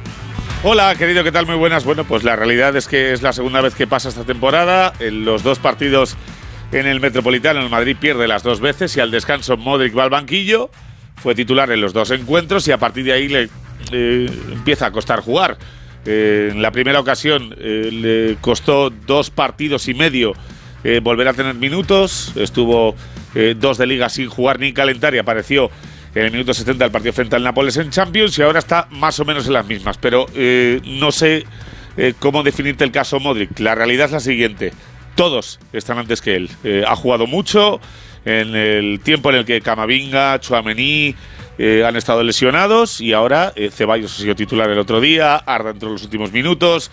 Hola, 0.67 0.95
querido, 0.95 1.23
¿qué 1.23 1.31
tal? 1.31 1.45
Muy 1.45 1.57
buenas. 1.57 1.85
Bueno, 1.85 2.05
pues 2.05 2.25
la 2.25 2.37
realidad 2.37 2.75
es 2.75 2.89
que 2.89 3.13
es 3.13 3.21
la 3.21 3.35
segunda 3.35 3.61
vez 3.61 3.75
que 3.75 3.87
pasa 3.87 4.09
esta 4.09 4.25
temporada. 4.25 4.95
En 4.99 5.27
los 5.27 5.43
dos 5.43 5.59
partidos 5.59 6.17
en 6.73 6.87
el 6.87 7.01
Metropolitano, 7.01 7.61
el 7.61 7.69
Madrid 7.69 7.99
pierde 8.01 8.27
las 8.27 8.43
dos 8.43 8.61
veces 8.61 8.97
y 8.97 9.01
al 9.01 9.11
descanso 9.11 9.59
Modric 9.59 9.95
va 9.95 10.05
al 10.05 10.09
banquillo. 10.09 10.71
Fue 11.17 11.35
titular 11.35 11.71
en 11.71 11.83
los 11.83 11.93
dos 11.93 12.11
encuentros 12.13 12.67
y 12.67 12.73
a 12.73 12.79
partir 12.79 13.05
de 13.05 13.13
ahí 13.13 13.29
le 13.29 13.51
eh, 13.93 14.27
empieza 14.53 14.87
a 14.87 14.91
costar 14.91 15.21
jugar. 15.21 15.59
Eh, 16.07 16.49
en 16.53 16.63
la 16.63 16.71
primera 16.71 16.99
ocasión 16.99 17.55
eh, 17.59 17.91
le 17.93 18.37
costó 18.41 18.89
dos 18.89 19.29
partidos 19.29 19.87
y 19.89 19.93
medio 19.93 20.33
volver 21.03 21.29
a 21.29 21.35
tener 21.35 21.55
minutos. 21.55 22.33
Estuvo 22.37 22.95
dos 23.57 23.79
de 23.79 23.87
liga 23.87 24.09
sin 24.09 24.29
jugar 24.29 24.61
ni 24.61 24.73
calentar 24.73 25.15
y 25.15 25.19
apareció 25.19 25.71
en 26.15 26.27
el 26.27 26.31
minuto 26.31 26.55
70 26.55 26.85
del 26.85 26.93
partido 26.93 27.13
frente 27.13 27.37
al 27.37 27.43
Nápoles 27.43 27.77
en 27.77 27.91
Champions 27.91 28.39
y 28.39 28.43
ahora 28.43 28.61
está 28.61 28.87
más 28.91 29.19
o 29.19 29.25
menos 29.25 29.47
en 29.47 29.53
las 29.53 29.67
mismas. 29.67 29.99
Pero 29.99 30.27
eh, 30.35 30.81
no 30.85 31.11
sé 31.11 31.45
eh, 31.97 32.15
cómo 32.19 32.43
definirte 32.43 32.85
el 32.85 32.93
caso 32.93 33.19
Modric. 33.19 33.59
La 33.59 33.75
realidad 33.75 34.07
es 34.07 34.13
la 34.13 34.21
siguiente. 34.21 34.73
Todos 35.17 35.59
están 35.73 35.99
antes 35.99 36.21
que 36.21 36.37
él. 36.37 36.51
Eh, 36.63 36.85
ha 36.87 36.95
jugado 36.95 37.27
mucho 37.27 37.81
en 38.25 38.55
el 38.55 39.01
tiempo 39.01 39.31
en 39.31 39.37
el 39.37 39.45
que 39.45 39.61
Camavinga, 39.61 40.41
Chuamení 40.41 41.15
han 41.57 41.95
estado 41.95 42.25
lesionados 42.25 43.01
y 43.01 43.13
ahora 43.13 43.53
Ceballos 43.71 44.13
ha 44.13 44.23
sido 44.23 44.35
titular 44.35 44.69
el 44.71 44.79
otro 44.79 45.01
día, 45.01 45.37
Arda 45.37 45.71
entró 45.71 45.89
en 45.89 45.93
los 45.93 46.03
últimos 46.03 46.33
minutos, 46.33 46.91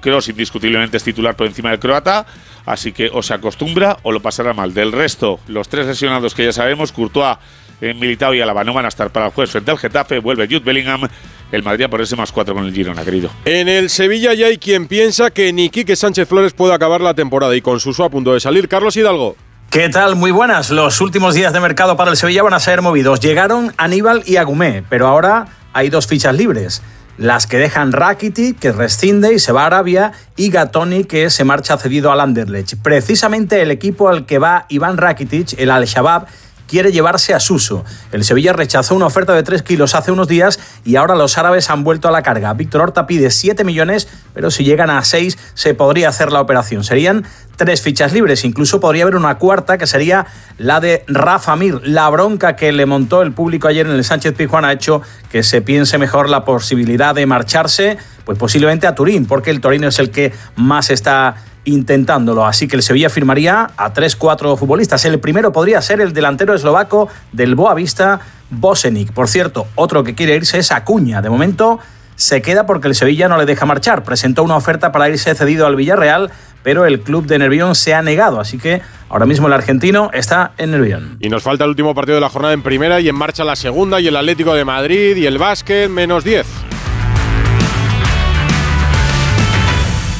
Kroos 0.00 0.28
indiscutiblemente 0.28 0.98
es 0.98 1.02
titular 1.02 1.34
por 1.34 1.48
encima 1.48 1.70
del 1.70 1.80
croata, 1.80 2.24
así 2.66 2.92
que 2.92 3.10
o 3.12 3.20
se 3.24 3.34
acostumbra 3.34 3.96
o 4.04 4.12
lo 4.12 4.20
pasará 4.20 4.52
mal. 4.52 4.74
Del 4.74 4.92
resto, 4.92 5.40
los 5.48 5.68
tres 5.68 5.86
lesionados 5.86 6.36
que 6.36 6.44
ya 6.44 6.52
sabemos, 6.52 6.92
Courtois 6.92 7.38
en 7.80 7.98
Militao 7.98 8.34
y 8.34 8.40
Alaba 8.40 8.64
no 8.64 8.72
van 8.74 8.84
a 8.84 8.88
estar 8.88 9.10
para 9.10 9.26
el 9.26 9.32
jueves 9.32 9.50
frente 9.50 9.70
al 9.70 9.78
Getafe. 9.78 10.18
Vuelve 10.18 10.46
Jude 10.46 10.60
Bellingham. 10.60 11.08
El 11.52 11.62
Madrid 11.62 11.84
a 11.84 11.88
ponerse 11.88 12.16
más 12.16 12.32
cuatro 12.32 12.54
con 12.54 12.64
el 12.64 12.72
Girona, 12.72 13.04
querido. 13.04 13.30
En 13.44 13.68
el 13.68 13.88
Sevilla 13.88 14.34
ya 14.34 14.46
hay 14.46 14.58
quien 14.58 14.88
piensa 14.88 15.30
que 15.30 15.52
ni 15.52 15.70
Quique 15.70 15.94
Sánchez 15.94 16.28
Flores 16.28 16.52
puede 16.52 16.74
acabar 16.74 17.00
la 17.00 17.14
temporada 17.14 17.54
y 17.54 17.60
con 17.60 17.78
Suso 17.78 18.04
a 18.04 18.10
punto 18.10 18.34
de 18.34 18.40
salir. 18.40 18.68
Carlos 18.68 18.96
Hidalgo. 18.96 19.36
¿Qué 19.70 19.88
tal? 19.88 20.16
Muy 20.16 20.30
buenas. 20.30 20.70
Los 20.70 21.00
últimos 21.00 21.34
días 21.34 21.52
de 21.52 21.60
mercado 21.60 21.96
para 21.96 22.10
el 22.10 22.16
Sevilla 22.16 22.42
van 22.42 22.54
a 22.54 22.60
ser 22.60 22.82
movidos. 22.82 23.20
Llegaron 23.20 23.72
Aníbal 23.76 24.22
y 24.26 24.36
Agumé, 24.36 24.82
pero 24.88 25.06
ahora 25.06 25.46
hay 25.72 25.88
dos 25.88 26.06
fichas 26.06 26.34
libres. 26.34 26.82
Las 27.18 27.46
que 27.46 27.58
dejan 27.58 27.92
Rakitic, 27.92 28.58
que 28.58 28.72
rescinde 28.72 29.32
y 29.32 29.38
se 29.38 29.52
va 29.52 29.62
a 29.62 29.66
Arabia, 29.66 30.12
y 30.36 30.50
Gatoni, 30.50 31.04
que 31.04 31.30
se 31.30 31.44
marcha 31.44 31.78
cedido 31.78 32.12
al 32.12 32.20
Anderlecht. 32.20 32.74
Precisamente 32.82 33.62
el 33.62 33.70
equipo 33.70 34.08
al 34.08 34.26
que 34.26 34.38
va 34.38 34.66
Iván 34.68 34.98
Rakitic, 34.98 35.58
el 35.58 35.70
Al-Shabaab, 35.70 36.26
quiere 36.66 36.92
llevarse 36.92 37.34
a 37.34 37.40
Suso. 37.40 37.84
El 38.12 38.24
Sevilla 38.24 38.52
rechazó 38.52 38.94
una 38.94 39.06
oferta 39.06 39.32
de 39.34 39.42
3 39.42 39.62
kilos 39.62 39.94
hace 39.94 40.12
unos 40.12 40.28
días 40.28 40.58
y 40.84 40.96
ahora 40.96 41.14
los 41.14 41.38
árabes 41.38 41.70
han 41.70 41.84
vuelto 41.84 42.08
a 42.08 42.10
la 42.10 42.22
carga. 42.22 42.52
Víctor 42.54 42.82
Horta 42.82 43.06
pide 43.06 43.30
7 43.30 43.64
millones, 43.64 44.08
pero 44.34 44.50
si 44.50 44.64
llegan 44.64 44.90
a 44.90 45.02
6 45.02 45.38
se 45.54 45.74
podría 45.74 46.08
hacer 46.08 46.32
la 46.32 46.40
operación. 46.40 46.84
Serían 46.84 47.24
tres 47.56 47.80
fichas 47.82 48.12
libres, 48.12 48.44
incluso 48.44 48.80
podría 48.80 49.04
haber 49.04 49.16
una 49.16 49.38
cuarta 49.38 49.78
que 49.78 49.86
sería 49.86 50.26
la 50.58 50.80
de 50.80 51.04
Rafa 51.08 51.56
Mir. 51.56 51.80
La 51.84 52.08
bronca 52.10 52.54
que 52.54 52.70
le 52.72 52.86
montó 52.86 53.22
el 53.22 53.32
público 53.32 53.68
ayer 53.68 53.86
en 53.86 53.92
el 53.92 54.04
Sánchez 54.04 54.34
Pizjuán 54.34 54.64
ha 54.64 54.72
hecho 54.72 55.02
que 55.30 55.42
se 55.42 55.62
piense 55.62 55.98
mejor 55.98 56.28
la 56.28 56.44
posibilidad 56.44 57.14
de 57.14 57.26
marcharse, 57.26 57.98
pues 58.24 58.38
posiblemente 58.38 58.86
a 58.86 58.94
Turín, 58.94 59.26
porque 59.26 59.50
el 59.50 59.60
Torino 59.60 59.88
es 59.88 59.98
el 59.98 60.10
que 60.10 60.32
más 60.56 60.90
está 60.90 61.36
intentándolo. 61.66 62.46
Así 62.46 62.66
que 62.66 62.76
el 62.76 62.82
Sevilla 62.82 63.10
firmaría 63.10 63.70
a 63.76 63.92
3-4 63.92 64.56
futbolistas. 64.56 65.04
El 65.04 65.20
primero 65.20 65.52
podría 65.52 65.82
ser 65.82 66.00
el 66.00 66.12
delantero 66.12 66.54
eslovaco 66.54 67.08
del 67.32 67.54
Boavista, 67.54 68.20
Bosenik. 68.50 69.12
Por 69.12 69.28
cierto, 69.28 69.66
otro 69.74 70.02
que 70.02 70.14
quiere 70.14 70.34
irse 70.34 70.58
es 70.58 70.72
Acuña. 70.72 71.20
De 71.20 71.28
momento 71.28 71.78
se 72.14 72.40
queda 72.40 72.64
porque 72.66 72.88
el 72.88 72.94
Sevilla 72.94 73.28
no 73.28 73.36
le 73.36 73.44
deja 73.44 73.66
marchar. 73.66 74.02
Presentó 74.02 74.42
una 74.42 74.56
oferta 74.56 74.90
para 74.90 75.08
irse 75.08 75.34
cedido 75.34 75.66
al 75.66 75.76
Villarreal, 75.76 76.30
pero 76.62 76.86
el 76.86 77.00
club 77.00 77.26
de 77.26 77.38
Nervión 77.38 77.74
se 77.74 77.94
ha 77.94 78.02
negado. 78.02 78.40
Así 78.40 78.58
que 78.58 78.80
ahora 79.08 79.26
mismo 79.26 79.46
el 79.48 79.52
argentino 79.52 80.10
está 80.12 80.52
en 80.56 80.70
Nervión. 80.70 81.18
Y 81.20 81.28
nos 81.28 81.42
falta 81.42 81.64
el 81.64 81.70
último 81.70 81.94
partido 81.94 82.16
de 82.16 82.22
la 82.22 82.30
jornada 82.30 82.54
en 82.54 82.62
primera 82.62 83.00
y 83.00 83.08
en 83.08 83.14
marcha 83.14 83.44
la 83.44 83.56
segunda 83.56 84.00
y 84.00 84.08
el 84.08 84.16
Atlético 84.16 84.54
de 84.54 84.64
Madrid 84.64 85.16
y 85.16 85.26
el 85.26 85.38
básquet 85.38 85.90
menos 85.90 86.24
10. 86.24 86.75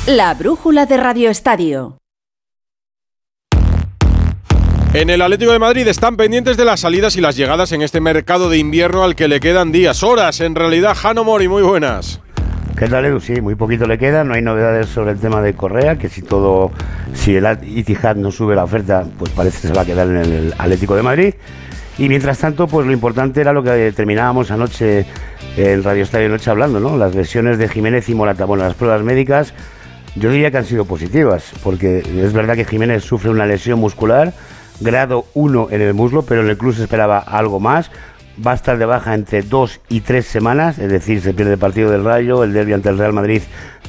La 0.07 0.35
brújula 0.35 0.87
de 0.87 0.99
Radio 0.99 1.31
Estadio. 1.31 1.99
En 4.95 5.11
el 5.11 5.21
Atlético 5.21 5.51
de 5.51 5.59
Madrid 5.59 5.89
están 5.89 6.17
pendientes 6.17 6.57
de 6.57 6.65
las 6.65 6.79
salidas 6.79 7.17
y 7.17 7.21
las 7.21 7.37
llegadas 7.37 7.73
en 7.73 7.83
este 7.83 8.01
mercado 8.01 8.49
de 8.49 8.57
invierno 8.57 9.03
al 9.03 9.17
que 9.17 9.27
le 9.27 9.41
quedan 9.41 9.73
días, 9.73 10.05
horas. 10.05 10.41
En 10.41 10.55
realidad, 10.55 10.95
Jano 10.95 11.25
Mori, 11.25 11.49
muy 11.49 11.65
buenas. 11.65 12.21
¿Qué 12.79 12.87
tal, 12.87 13.05
Edu? 13.05 13.19
Sí, 13.19 13.41
muy 13.41 13.57
poquito 13.57 13.87
le 13.87 13.99
queda. 13.99 14.23
No 14.23 14.35
hay 14.35 14.43
novedades 14.43 14.87
sobre 14.91 15.11
el 15.11 15.19
tema 15.19 15.43
de 15.43 15.55
Correa, 15.55 15.99
que 15.99 16.09
si 16.09 16.23
todo, 16.23 16.71
si 17.13 17.35
el 17.35 17.45
Itihad 17.65 18.15
no 18.15 18.31
sube 18.31 18.55
la 18.55 18.63
oferta, 18.63 19.05
pues 19.19 19.33
parece 19.33 19.61
que 19.61 19.67
se 19.67 19.75
va 19.75 19.83
a 19.83 19.87
quedar 19.87 20.07
en 20.07 20.19
el 20.19 20.55
Atlético 20.57 20.95
de 20.95 21.03
Madrid. 21.03 21.35
Y 21.99 22.09
mientras 22.09 22.39
tanto, 22.39 22.69
pues 22.69 22.87
lo 22.87 22.93
importante 22.93 23.41
era 23.41 23.53
lo 23.53 23.65
que 23.65 23.91
terminábamos 23.91 24.53
anoche 24.53 25.05
en 25.57 25.83
Radio 25.83 26.05
Estadio 26.05 26.29
Noche 26.29 26.49
hablando, 26.49 26.79
¿no? 26.79 26.97
Las 26.97 27.13
lesiones 27.17 27.59
de 27.59 27.69
Jiménez 27.69 28.09
y 28.09 28.15
Morata. 28.15 28.45
Bueno, 28.45 28.63
las 28.63 28.75
pruebas 28.75 29.03
médicas 29.03 29.53
yo 30.17 30.31
diría 30.31 30.51
que 30.51 30.59
han 30.59 30.65
sido 30.65 30.87
positivas, 30.87 31.53
porque 31.63 31.99
es 31.99 32.33
verdad 32.33 32.55
que 32.55 32.65
Jiménez 32.65 33.05
sufre 33.05 33.31
una 33.31 33.47
lesión 33.47 33.79
muscular, 33.79 34.33
grado 34.81 35.27
1 35.35 35.69
en 35.71 35.81
el 35.83 35.95
muslo, 35.95 36.23
pero 36.23 36.43
en 36.43 36.49
el 36.49 36.57
club 36.57 36.75
se 36.75 36.83
esperaba 36.83 37.19
algo 37.19 37.61
más. 37.61 37.91
Va 38.45 38.53
a 38.53 38.55
estar 38.55 38.77
de 38.77 38.85
baja 38.85 39.15
entre 39.15 39.43
dos 39.43 39.81
y 39.89 40.01
tres 40.01 40.27
semanas, 40.27 40.79
es 40.79 40.91
decir, 40.91 41.21
se 41.21 41.33
pierde 41.33 41.53
el 41.53 41.59
partido 41.59 41.91
del 41.91 42.05
Rayo, 42.05 42.45
el 42.45 42.53
derbi 42.53 42.73
ante 42.75 42.89
el 42.91 42.99
Real 42.99 43.13
Madrid 43.13 43.43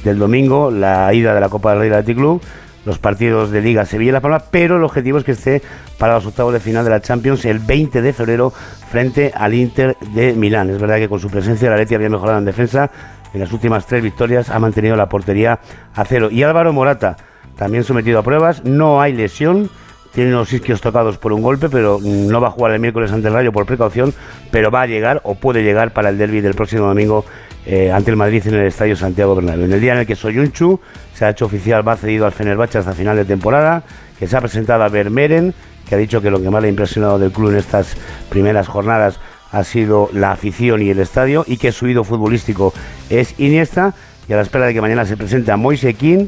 del 0.04 0.18
domingo, 0.18 0.70
la 0.70 1.12
ida 1.12 1.34
de 1.34 1.40
la 1.40 1.48
Copa 1.48 1.70
del 1.70 1.80
Rey 1.80 1.90
del 1.90 2.16
Club, 2.16 2.40
los 2.84 2.98
partidos 2.98 3.50
de 3.50 3.60
Liga 3.60 3.84
Sevilla 3.84 4.10
y 4.10 4.12
La 4.12 4.20
Palma, 4.20 4.42
pero 4.50 4.76
el 4.76 4.84
objetivo 4.84 5.18
es 5.18 5.24
que 5.24 5.32
esté 5.32 5.60
para 5.98 6.14
los 6.14 6.26
octavos 6.26 6.54
de 6.54 6.60
final 6.60 6.84
de 6.84 6.90
la 6.90 7.00
Champions 7.00 7.44
el 7.44 7.58
20 7.58 8.00
de 8.00 8.12
febrero 8.12 8.52
frente 8.90 9.32
al 9.34 9.52
Inter 9.52 9.96
de 10.14 10.32
Milán. 10.32 10.70
Es 10.70 10.80
verdad 10.80 10.96
que 10.96 11.08
con 11.08 11.20
su 11.20 11.28
presencia 11.28 11.68
la 11.68 11.76
Leti 11.76 11.94
había 11.94 12.08
mejorado 12.08 12.38
en 12.38 12.46
defensa, 12.46 12.90
en 13.32 13.40
las 13.40 13.52
últimas 13.52 13.86
tres 13.86 14.02
victorias 14.02 14.50
ha 14.50 14.58
mantenido 14.58 14.96
la 14.96 15.08
portería 15.08 15.60
a 15.94 16.04
cero. 16.04 16.28
Y 16.30 16.42
Álvaro 16.42 16.72
Morata, 16.72 17.16
también 17.56 17.84
sometido 17.84 18.18
a 18.18 18.22
pruebas, 18.22 18.64
no 18.64 19.00
hay 19.00 19.12
lesión, 19.12 19.70
tiene 20.12 20.30
unos 20.30 20.52
isquios 20.52 20.80
tocados 20.80 21.18
por 21.18 21.32
un 21.32 21.42
golpe, 21.42 21.68
pero 21.68 21.98
no 22.02 22.40
va 22.40 22.48
a 22.48 22.50
jugar 22.50 22.72
el 22.72 22.80
miércoles 22.80 23.12
ante 23.12 23.28
el 23.28 23.34
Rayo 23.34 23.52
por 23.52 23.66
precaución, 23.66 24.14
pero 24.50 24.70
va 24.70 24.82
a 24.82 24.86
llegar 24.86 25.20
o 25.24 25.34
puede 25.34 25.62
llegar 25.62 25.92
para 25.92 26.08
el 26.08 26.18
derby 26.18 26.40
del 26.40 26.54
próximo 26.54 26.86
domingo 26.86 27.24
eh, 27.66 27.92
ante 27.92 28.10
el 28.10 28.16
Madrid 28.16 28.42
en 28.46 28.54
el 28.54 28.66
Estadio 28.66 28.96
Santiago 28.96 29.34
Bernabéu. 29.34 29.66
En 29.66 29.72
el 29.72 29.80
día 29.80 29.92
en 29.92 30.00
el 30.00 30.06
que 30.06 30.16
Soyunchu 30.16 30.80
se 31.14 31.24
ha 31.24 31.30
hecho 31.30 31.46
oficial, 31.46 31.86
va 31.86 31.96
cedido 31.96 32.24
al 32.24 32.32
Fenerbahce 32.32 32.78
hasta 32.78 32.92
final 32.92 33.16
de 33.16 33.26
temporada, 33.26 33.82
que 34.18 34.26
se 34.26 34.36
ha 34.36 34.40
presentado 34.40 34.82
a 34.84 34.88
Vermeeren, 34.88 35.54
que 35.86 35.94
ha 35.94 35.98
dicho 35.98 36.20
que 36.20 36.30
lo 36.30 36.40
que 36.40 36.50
más 36.50 36.62
le 36.62 36.68
ha 36.68 36.70
impresionado 36.70 37.18
del 37.18 37.30
club 37.30 37.50
en 37.50 37.56
estas 37.56 37.96
primeras 38.28 38.68
jornadas 38.68 39.20
ha 39.50 39.64
sido 39.64 40.08
la 40.12 40.32
afición 40.32 40.82
y 40.82 40.90
el 40.90 40.98
estadio 40.98 41.44
y 41.46 41.56
que 41.56 41.72
su 41.72 41.86
ídolo 41.86 42.04
futbolístico 42.04 42.72
es 43.10 43.34
Iniesta 43.38 43.94
y 44.28 44.32
a 44.32 44.36
la 44.36 44.42
espera 44.42 44.66
de 44.66 44.74
que 44.74 44.80
mañana 44.80 45.06
se 45.06 45.16
presente 45.16 45.50
a 45.50 45.56
Moise 45.56 45.94
King, 45.94 46.26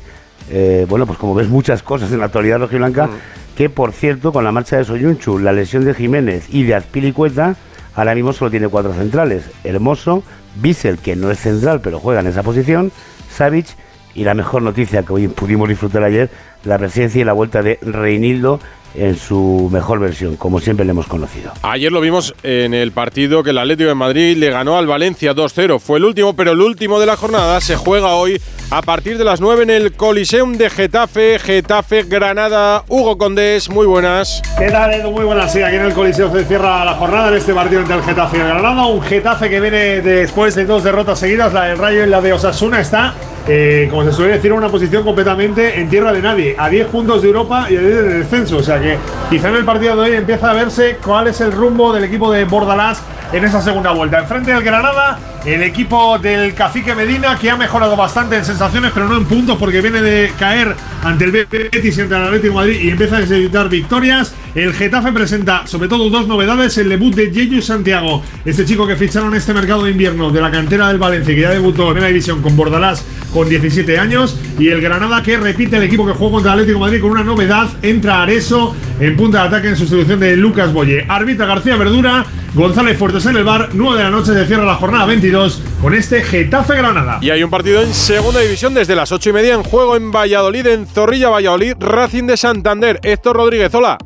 eh, 0.51 0.87
bueno, 0.89 1.07
pues 1.07 1.19
como 1.19 1.35
ves 1.35 1.49
muchas 1.49 1.83
cosas 1.83 2.11
en 2.13 2.19
la 2.19 2.27
actualidad 2.27 2.59
rojiblanca, 2.59 3.07
mm. 3.07 3.11
que 3.57 3.69
por 3.69 3.93
cierto 3.93 4.33
con 4.33 4.43
la 4.43 4.53
marcha 4.53 4.77
de 4.77 4.85
Soyunchu, 4.85 5.39
la 5.39 5.53
lesión 5.53 5.85
de 5.85 5.95
Jiménez 5.95 6.47
y 6.51 6.63
de 6.63 6.75
Azpilicueta, 6.75 7.57
ahora 7.95 8.15
mismo 8.15 8.33
solo 8.33 8.51
tiene 8.51 8.69
cuatro 8.69 8.95
centrales, 8.95 9.45
Hermoso, 9.65 10.23
Bissell, 10.57 10.99
que 10.99 11.15
no 11.15 11.31
es 11.31 11.41
central 11.41 11.81
pero 11.83 12.01
juega 12.01 12.21
en 12.21 12.29
esa 12.29 12.43
posición, 12.43 12.91
Savic 13.31 13.67
y 14.15 14.25
la 14.25 14.35
mejor 14.35 14.63
noticia 14.63 15.03
que 15.03 15.13
hoy 15.13 15.29
pudimos 15.29 15.69
disfrutar 15.69 16.03
ayer, 16.03 16.31
la 16.65 16.79
presencia 16.79 17.21
y 17.21 17.25
la 17.25 17.33
vuelta 17.33 17.63
de 17.63 17.79
Reinildo 17.83 18.61
en 18.95 19.17
su 19.17 19.69
mejor 19.73 20.01
versión, 20.01 20.37
como 20.37 20.61
siempre 20.61 20.85
le 20.85 20.91
hemos 20.93 21.07
conocido. 21.07 21.53
Ayer 21.63 21.93
lo 21.93 22.01
vimos 22.01 22.35
en 22.43 22.75
el 22.75 22.93
partido 22.93 23.43
que 23.43 23.51
el 23.51 23.59
Atlético 23.59 23.89
de 23.89 23.95
Madrid 23.95 24.37
le 24.37 24.51
ganó 24.51 24.77
al 24.77 24.87
Valencia 24.87 25.35
2-0. 25.35 25.79
Fue 25.79 25.99
el 25.99 26.05
último, 26.05 26.35
pero 26.35 26.53
el 26.53 26.61
último 26.61 27.01
de 27.01 27.07
la 27.07 27.17
jornada 27.17 27.61
se 27.61 27.77
juega 27.77 28.15
hoy 28.15 28.41
a 28.71 28.83
partir 28.83 29.19
de 29.19 29.25
las 29.25 29.41
9 29.41 29.65
en 29.65 29.71
el 29.71 29.93
Coliseum 29.93 30.57
de 30.57 30.71
Getafe, 30.71 31.39
Getafe 31.39 32.05
Granada. 32.05 32.85
Hugo 32.89 33.19
Condés, 33.19 33.69
muy 33.69 33.87
buenas. 33.87 34.43
¿Qué 34.57 34.71
tal, 34.71 34.95
Edu? 34.95 35.11
Muy 35.11 35.25
buenas. 35.25 35.53
Sí, 35.53 35.61
aquí 35.61 35.77
en 35.77 35.87
el 35.87 35.93
Coliseo 35.93 36.31
se 36.33 36.45
cierra 36.45 36.85
la 36.85 36.95
jornada 36.95 37.29
en 37.29 37.35
este 37.35 37.53
partido 37.53 37.81
entre 37.81 37.97
el 37.97 38.03
Getafe 38.03 38.37
y 38.37 38.41
Granada. 38.41 38.87
Un 38.87 39.03
Getafe 39.03 39.51
que 39.51 39.61
viene 39.61 40.01
después 40.01 40.55
de 40.55 40.67
dos 40.67 40.85
derrotas 40.85 41.19
seguidas, 41.19 41.53
la 41.53 41.65
del 41.65 41.79
Rayo 41.79 42.05
y 42.05 42.09
la 42.09 42.21
de 42.21 42.33
Osasuna, 42.33 42.81
está 42.81 43.15
eh, 43.49 43.89
como 43.91 44.05
se 44.05 44.13
suele 44.13 44.35
decir, 44.35 44.53
una 44.53 44.69
posición 44.69 45.03
completamente 45.03 45.81
en 45.81 45.89
tierra 45.89 46.13
de 46.13 46.23
nadie, 46.23 46.55
a 46.57 46.69
10 46.69 46.87
puntos 46.89 47.23
de 47.23 47.29
Europa 47.29 47.67
y 47.69 47.77
a 47.77 47.81
10 47.81 47.95
de 47.95 48.03
descenso. 48.19 48.59
O 48.59 48.63
sea 48.63 48.81
que 48.81 48.97
quizá 49.29 49.49
en 49.49 49.57
el 49.57 49.65
partido 49.65 49.97
de 49.97 50.03
hoy 50.03 50.17
empieza 50.17 50.51
a 50.51 50.53
verse 50.53 50.99
cuál 51.05 51.27
es 51.27 51.41
el 51.41 51.51
rumbo 51.51 51.93
del 51.93 52.05
equipo 52.05 52.31
de 52.31 52.45
Bordalás 52.45 53.03
en 53.33 53.45
esa 53.45 53.61
segunda 53.61 53.91
vuelta. 53.91 54.21
Enfrente 54.21 54.53
del 54.53 54.63
Granada, 54.63 55.19
el 55.45 55.63
equipo 55.63 56.19
del 56.19 56.55
Cacique 56.55 56.95
Medina, 56.95 57.39
que 57.39 57.51
ha 57.51 57.57
mejorado 57.57 57.97
bastante 57.97 58.37
en 58.37 58.45
sensaciones, 58.45 58.93
pero 58.93 59.09
no 59.09 59.17
en 59.17 59.25
puntos, 59.25 59.57
porque 59.59 59.81
viene 59.81 60.01
de 60.03 60.33
caer 60.39 60.75
ante 61.03 61.25
el 61.25 61.33
Betis 61.33 61.97
y 61.97 62.01
ante 62.01 62.15
el 62.15 62.23
Atlético 62.23 62.49
de 62.49 62.61
Madrid 62.61 62.81
y 62.81 62.91
empieza 62.91 63.17
a 63.17 63.21
necesitar 63.21 63.69
victorias. 63.69 64.35
El 64.55 64.73
Getafe 64.73 65.13
presenta 65.13 65.67
sobre 65.67 65.89
todo 65.89 66.11
dos 66.11 66.27
novedades: 66.27 66.77
el 66.79 66.89
debut 66.89 67.15
de 67.15 67.31
Yeyu 67.31 67.63
Santiago, 67.63 68.23
este 68.45 68.65
chico 68.65 68.87
que 68.87 68.97
ficharon 68.97 69.35
este 69.35 69.55
mercado 69.55 69.85
de 69.85 69.93
invierno 69.93 70.31
de 70.31 70.41
la 70.41 70.51
cantera 70.51 70.89
del 70.89 70.99
Valencia, 70.99 71.35
que 71.35 71.41
ya 71.41 71.51
debutó 71.51 71.93
en 71.93 72.01
la 72.01 72.09
división 72.09 72.43
con 72.43 72.57
Bordalás 72.57 73.05
con 73.33 73.49
17 73.49 73.97
años, 73.97 74.37
y 74.59 74.69
el 74.69 74.81
Granada 74.81 75.23
que 75.23 75.37
repite 75.37 75.77
el 75.77 75.85
equipo 75.85 76.05
que 76.05 76.15
jugó 76.15 76.33
contra 76.33 76.53
Atlético 76.53 76.81
Madrid 76.81 77.01
con 77.01 77.13
una 77.13 77.23
novedad: 77.23 77.69
entra 77.83 78.23
Areso 78.23 78.75
en 78.99 79.17
punta 79.17 79.43
de 79.43 79.49
ataque 79.49 79.69
en 79.69 79.77
sustitución 79.77 80.19
de 80.19 80.37
Lucas 80.37 80.73
Boye. 80.73 81.07
Arbitra 81.09 81.47
García 81.47 81.77
Verdura, 81.77 82.27
González 82.53 82.99
Fuertes 82.99 83.25
en 83.27 83.37
el 83.37 83.45
bar, 83.45 83.69
9 83.73 83.99
de 83.99 84.05
la 84.05 84.11
noche 84.11 84.33
se 84.33 84.47
cierra 84.47 84.65
la 84.65 84.75
jornada 84.75 85.07
22 85.07 85.63
con 85.81 85.95
este 85.95 86.23
Getafe 86.23 86.77
Granada. 86.77 87.19
Y 87.23 87.31
hay 87.31 87.45
un 87.45 87.51
partido 87.51 87.81
en 87.81 87.95
segunda 87.95 88.41
división 88.41 88.75
desde 88.75 88.97
las 88.97 89.13
8 89.13 89.31
y 89.31 89.33
media 89.33 89.55
en 89.55 89.63
juego 89.63 89.97
en 89.97 90.11
Valladolid, 90.11 90.67
en 90.67 90.87
Zorrilla, 90.87 91.29
Valladolid, 91.29 91.75
Racing 91.79 92.25
de 92.25 92.37
Santander. 92.37 92.99
Héctor 93.05 93.37
Rodríguez, 93.37 93.73
hola. 93.75 93.97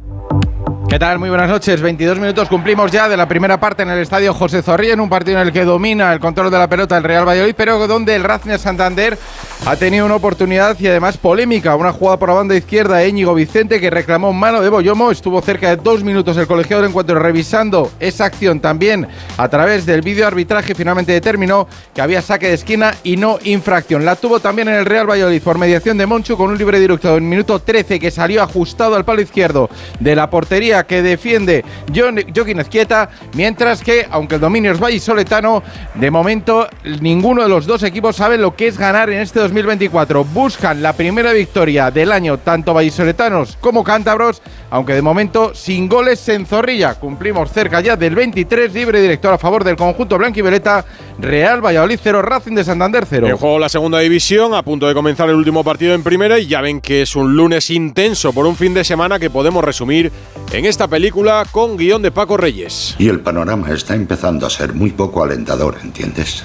¿Qué 0.94 1.00
tal? 1.00 1.18
Muy 1.18 1.28
buenas 1.28 1.50
noches. 1.50 1.83
22 1.83 2.20
minutos 2.20 2.48
cumplimos 2.48 2.92
ya 2.92 3.09
de 3.09 3.16
la 3.16 3.26
primera 3.26 3.59
parte 3.59 3.83
en 3.83 3.90
el 3.90 3.98
estadio 3.98 4.33
José 4.33 4.62
Zorrilla, 4.62 4.92
en 4.92 5.00
un 5.00 5.09
partido 5.09 5.40
en 5.40 5.48
el 5.48 5.52
que 5.52 5.64
domina 5.64 6.12
el 6.12 6.20
control 6.20 6.52
de 6.52 6.59
la 6.59 6.68
pelota 6.68 6.96
el 6.96 7.02
Real 7.02 7.26
Valladolid, 7.26 7.57
pero 7.57 7.88
donde 7.88 8.14
el 8.14 8.22
Racing 8.22 8.50
de 8.50 8.59
Santander 8.59 9.18
ha 9.66 9.74
tenido 9.74 10.07
una 10.07 10.14
oportunidad 10.14 10.78
y 10.78 10.87
además 10.87 11.16
polémica. 11.16 11.74
Una 11.74 11.90
jugada 11.90 12.18
por 12.18 12.28
la 12.28 12.37
banda 12.37 12.54
izquierda 12.54 12.98
de 12.98 13.09
Íñigo 13.09 13.35
Vicente 13.35 13.80
que 13.80 13.90
reclamó 13.90 14.33
mano 14.33 14.61
de 14.61 14.68
Boyomo. 14.68 15.11
Estuvo 15.11 15.42
cerca 15.42 15.70
de 15.70 15.83
dos 15.83 16.04
minutos 16.04 16.37
el 16.37 16.46
colegiado 16.46 16.83
del 16.83 16.90
encuentro 16.90 17.18
revisando 17.18 17.90
esa 17.98 18.26
acción 18.26 18.61
también 18.61 19.09
a 19.37 19.48
través 19.48 19.87
del 19.87 20.00
vídeo 20.02 20.28
arbitraje. 20.28 20.76
Finalmente 20.76 21.11
determinó 21.11 21.66
que 21.92 22.02
había 22.02 22.22
saque 22.22 22.46
de 22.46 22.54
esquina 22.54 22.94
y 23.02 23.16
no 23.16 23.40
infracción. 23.42 24.04
La 24.04 24.14
tuvo 24.14 24.38
también 24.38 24.68
en 24.68 24.74
el 24.74 24.87
Real 24.87 25.11
Valladolid 25.11 25.42
por 25.42 25.59
mediación 25.59 25.98
de 25.98 26.07
Monchu 26.07 26.37
con 26.37 26.50
un 26.50 26.59
libre 26.59 26.78
directo 26.78 27.16
en 27.16 27.28
minuto 27.28 27.59
13 27.59 27.98
que 27.98 28.12
salió 28.12 28.44
ajustado 28.44 28.94
al 28.94 29.04
palo 29.04 29.22
izquierdo 29.22 29.68
de 29.98 30.14
la 30.14 30.30
portería 30.30 30.84
que 30.85 31.03
defiende 31.03 31.64
Joaquín 31.94 32.61
Ezquieta. 32.61 33.09
Mientras 33.35 33.83
que, 33.83 34.07
aunque 34.11 34.37
el 34.37 34.40
dominio 34.40 34.73
es 34.73 34.81
vallisoletano, 34.81 35.62
de 35.94 36.11
momento 36.11 36.68
ninguno 37.01 37.42
de 37.42 37.49
los 37.49 37.66
dos 37.66 37.83
equipos 37.83 38.16
sabe 38.16 38.38
lo 38.38 38.55
que 38.55 38.68
es 38.68 38.79
ganar 38.79 39.11
en 39.11 39.20
este 39.20 39.40
2024. 39.40 40.25
Buscan 40.25 40.83
la 40.83 40.92
primera 40.92 41.33
victoria 41.33 41.90
del 41.90 42.12
año, 42.12 42.38
tanto 42.38 42.75
vallisoletanos 42.75 43.57
como 43.61 43.85
cántabros, 43.85 44.42
aunque 44.70 44.94
de 44.94 45.03
momento 45.03 45.55
sin 45.55 45.88
goles 45.88 46.29
en 46.29 46.47
Zorrilla. 46.47 46.94
Cumplimos 46.94 47.51
cerca 47.51 47.81
ya 47.81 47.97
del 47.97 48.14
23, 48.14 48.73
libre 48.73 49.01
director 49.01 49.33
a 49.33 49.38
favor 49.38 49.64
del 49.64 49.77
conjunto 49.77 50.18
blanquivioleta. 50.18 50.85
Real 51.18 51.64
Valladolid 51.64 51.99
0, 52.03 52.23
Racing 52.23 52.55
de 52.55 52.64
Santander 52.64 53.07
0. 53.09 53.29
En 53.29 53.37
juego 53.37 53.59
la 53.59 53.68
segunda 53.68 54.01
división, 54.01 54.55
a 54.55 54.62
punto 54.62 54.88
de 54.88 54.94
comenzar 54.94 55.29
el 55.29 55.37
último 55.37 55.62
partido 55.62 55.94
en 55.94 56.03
primera 56.03 56.38
y 56.38 56.47
ya 56.47 56.61
ven 56.61 56.81
que 56.81 57.03
es 57.03 57.14
un 57.14 57.37
lunes 57.37 57.70
intenso 57.70 58.33
por 58.33 58.47
un 58.47 58.57
fin 58.57 58.75
de 58.75 58.85
semana 58.85 59.18
que 59.18 59.31
podemos 59.31 59.62
resumir 59.64 60.11
en 60.53 60.64
esta 60.75 60.89
película 60.89 61.47
con 61.53 61.77
guion 61.77 62.03
de 62.03 62.11
Paco 62.11 62.37
Reyes. 62.37 62.97
Y 62.99 63.09
el 63.09 63.21
panorama 63.21 63.71
está 63.71 63.95
empezando 63.95 64.45
a 64.45 64.51
ser 64.51 64.75
muy 64.75 64.91
poco 64.91 65.23
alentador, 65.23 65.79
¿entiendes? 65.81 66.43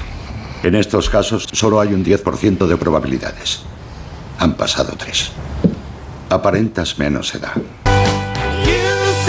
En 0.61 0.75
estos 0.75 1.09
casos 1.09 1.47
solo 1.51 1.81
hay 1.81 1.95
un 1.95 2.05
10% 2.05 2.67
de 2.67 2.77
probabilidades. 2.77 3.61
Han 4.37 4.53
pasado 4.53 4.93
tres. 4.95 5.31
Aparentas 6.29 6.99
menos 6.99 7.33
edad. 7.33 7.53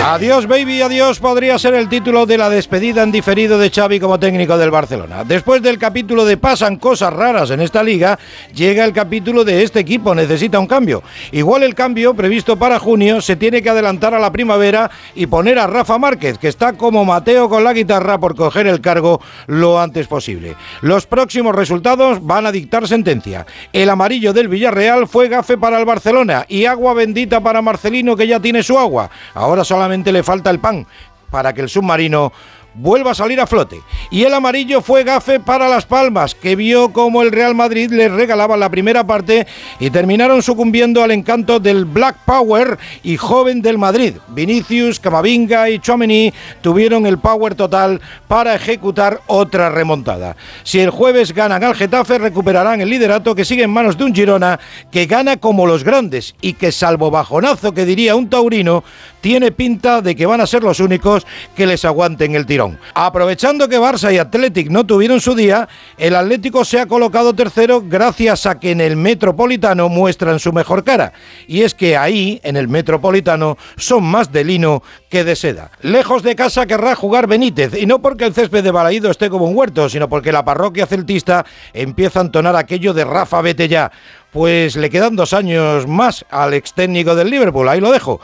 Adiós, 0.04 0.46
baby, 0.46 0.80
adiós 0.80 1.18
podría 1.20 1.58
ser 1.58 1.74
el 1.74 1.90
título 1.90 2.24
de 2.24 2.38
la 2.38 2.48
despedida 2.48 3.02
en 3.02 3.12
diferido 3.12 3.58
de 3.58 3.70
Xavi 3.70 4.00
como 4.00 4.18
técnico 4.18 4.56
del 4.56 4.70
Barcelona. 4.70 5.24
Después 5.24 5.60
del 5.60 5.78
capítulo 5.78 6.24
de 6.24 6.38
pasan 6.38 6.76
cosas 6.76 7.12
raras 7.12 7.50
en 7.50 7.60
esta 7.60 7.82
liga, 7.82 8.18
llega 8.54 8.86
el 8.86 8.94
capítulo 8.94 9.44
de 9.44 9.62
este 9.62 9.78
equipo 9.78 10.14
necesita 10.14 10.58
un 10.58 10.66
cambio. 10.66 11.02
Igual 11.32 11.64
el 11.64 11.74
cambio 11.74 12.14
previsto 12.14 12.56
para 12.58 12.78
junio 12.78 13.20
se 13.20 13.36
tiene 13.36 13.60
que 13.60 13.68
adelantar 13.68 14.14
a 14.14 14.18
la 14.18 14.32
primavera 14.32 14.90
y 15.14 15.26
poner 15.26 15.58
a 15.58 15.66
Rafa 15.66 15.98
Márquez, 15.98 16.38
que 16.38 16.48
está 16.48 16.72
como 16.72 17.04
Mateo 17.04 17.50
con 17.50 17.62
la 17.62 17.74
guitarra 17.74 18.18
por 18.18 18.34
coger 18.34 18.66
el 18.68 18.80
cargo 18.80 19.20
lo 19.48 19.78
antes 19.78 20.08
posible. 20.08 20.56
Los 20.80 21.06
próximos 21.06 21.54
resultados 21.54 22.24
van 22.24 22.46
a 22.46 22.52
dictar 22.52 22.88
sentencia. 22.88 23.44
El 23.70 23.90
amarillo 23.90 24.32
del 24.32 24.48
Villarreal 24.48 25.06
fue 25.06 25.28
gafe 25.28 25.58
para 25.58 25.78
el 25.78 25.84
Barcelona 25.84 26.46
y 26.48 26.64
agua 26.64 26.94
bendita 26.94 27.40
para 27.40 27.60
Marcelino 27.60 28.16
que 28.16 28.26
ya 28.26 28.40
tiene 28.40 28.62
su 28.62 28.78
agua. 28.78 29.10
Ahora 29.34 29.62
solamente 29.62 29.89
le 30.12 30.22
falta 30.22 30.50
el 30.50 30.58
pan 30.58 30.86
para 31.30 31.52
que 31.52 31.60
el 31.60 31.68
submarino 31.68 32.32
vuelva 32.74 33.12
a 33.12 33.14
salir 33.14 33.40
a 33.40 33.46
flote. 33.46 33.80
Y 34.10 34.24
el 34.24 34.34
amarillo 34.34 34.80
fue 34.80 35.04
gafe 35.04 35.40
para 35.40 35.68
Las 35.68 35.86
Palmas, 35.86 36.34
que 36.34 36.56
vio 36.56 36.92
como 36.92 37.22
el 37.22 37.32
Real 37.32 37.54
Madrid 37.54 37.90
les 37.90 38.10
regalaba 38.10 38.56
la 38.56 38.70
primera 38.70 39.06
parte 39.06 39.46
y 39.78 39.90
terminaron 39.90 40.42
sucumbiendo 40.42 41.02
al 41.02 41.10
encanto 41.10 41.60
del 41.60 41.84
Black 41.84 42.16
Power 42.24 42.78
y 43.02 43.16
joven 43.16 43.62
del 43.62 43.78
Madrid. 43.78 44.14
Vinicius, 44.28 45.00
Camavinga 45.00 45.70
y 45.70 45.78
Chouameni 45.78 46.32
tuvieron 46.60 47.06
el 47.06 47.18
power 47.18 47.54
total 47.54 48.00
para 48.28 48.54
ejecutar 48.54 49.20
otra 49.26 49.70
remontada. 49.70 50.36
Si 50.62 50.80
el 50.80 50.90
jueves 50.90 51.32
ganan 51.32 51.64
al 51.64 51.74
Getafe, 51.74 52.18
recuperarán 52.18 52.80
el 52.80 52.90
liderato 52.90 53.34
que 53.34 53.44
sigue 53.44 53.64
en 53.64 53.70
manos 53.70 53.96
de 53.96 54.04
un 54.04 54.14
Girona 54.14 54.58
que 54.90 55.06
gana 55.06 55.36
como 55.36 55.66
los 55.66 55.84
grandes 55.84 56.34
y 56.40 56.54
que 56.54 56.72
salvo 56.72 57.10
bajonazo 57.10 57.72
que 57.72 57.84
diría 57.84 58.16
un 58.16 58.28
taurino, 58.28 58.84
tiene 59.20 59.52
pinta 59.52 60.00
de 60.00 60.16
que 60.16 60.26
van 60.26 60.40
a 60.40 60.46
ser 60.46 60.62
los 60.62 60.80
únicos 60.80 61.26
que 61.54 61.66
les 61.66 61.84
aguanten 61.84 62.34
el 62.34 62.46
Aprovechando 62.94 63.68
que 63.68 63.78
Barça 63.78 64.12
y 64.12 64.18
Athletic 64.18 64.70
no 64.70 64.84
tuvieron 64.84 65.20
su 65.20 65.34
día, 65.34 65.68
el 65.96 66.16
Atlético 66.16 66.64
se 66.64 66.80
ha 66.80 66.86
colocado 66.86 67.34
tercero 67.34 67.82
gracias 67.84 68.46
a 68.46 68.58
que 68.58 68.72
en 68.72 68.80
el 68.80 68.96
Metropolitano 68.96 69.88
muestran 69.88 70.38
su 70.38 70.52
mejor 70.52 70.84
cara. 70.84 71.12
Y 71.46 71.62
es 71.62 71.74
que 71.74 71.96
ahí, 71.96 72.40
en 72.42 72.56
el 72.56 72.68
Metropolitano, 72.68 73.56
son 73.76 74.04
más 74.04 74.32
de 74.32 74.44
lino 74.44 74.82
que 75.08 75.24
de 75.24 75.36
seda. 75.36 75.70
Lejos 75.82 76.22
de 76.22 76.36
casa 76.36 76.66
querrá 76.66 76.94
jugar 76.94 77.26
Benítez, 77.26 77.74
y 77.80 77.86
no 77.86 78.00
porque 78.00 78.24
el 78.24 78.34
césped 78.34 78.62
de 78.62 78.70
Balaído 78.70 79.10
esté 79.10 79.30
como 79.30 79.46
un 79.46 79.56
huerto, 79.56 79.88
sino 79.88 80.08
porque 80.08 80.32
la 80.32 80.44
parroquia 80.44 80.86
celtista 80.86 81.44
empieza 81.72 82.20
a 82.20 82.22
entonar 82.24 82.56
aquello 82.56 82.92
de 82.92 83.04
Rafa, 83.04 83.40
vete 83.40 83.68
ya. 83.68 83.90
Pues 84.32 84.76
le 84.76 84.90
quedan 84.90 85.16
dos 85.16 85.32
años 85.32 85.88
más 85.88 86.24
al 86.30 86.54
ex 86.54 86.72
técnico 86.72 87.16
del 87.16 87.30
Liverpool, 87.30 87.68
ahí 87.68 87.80
lo 87.80 87.90
dejo. 87.90 88.20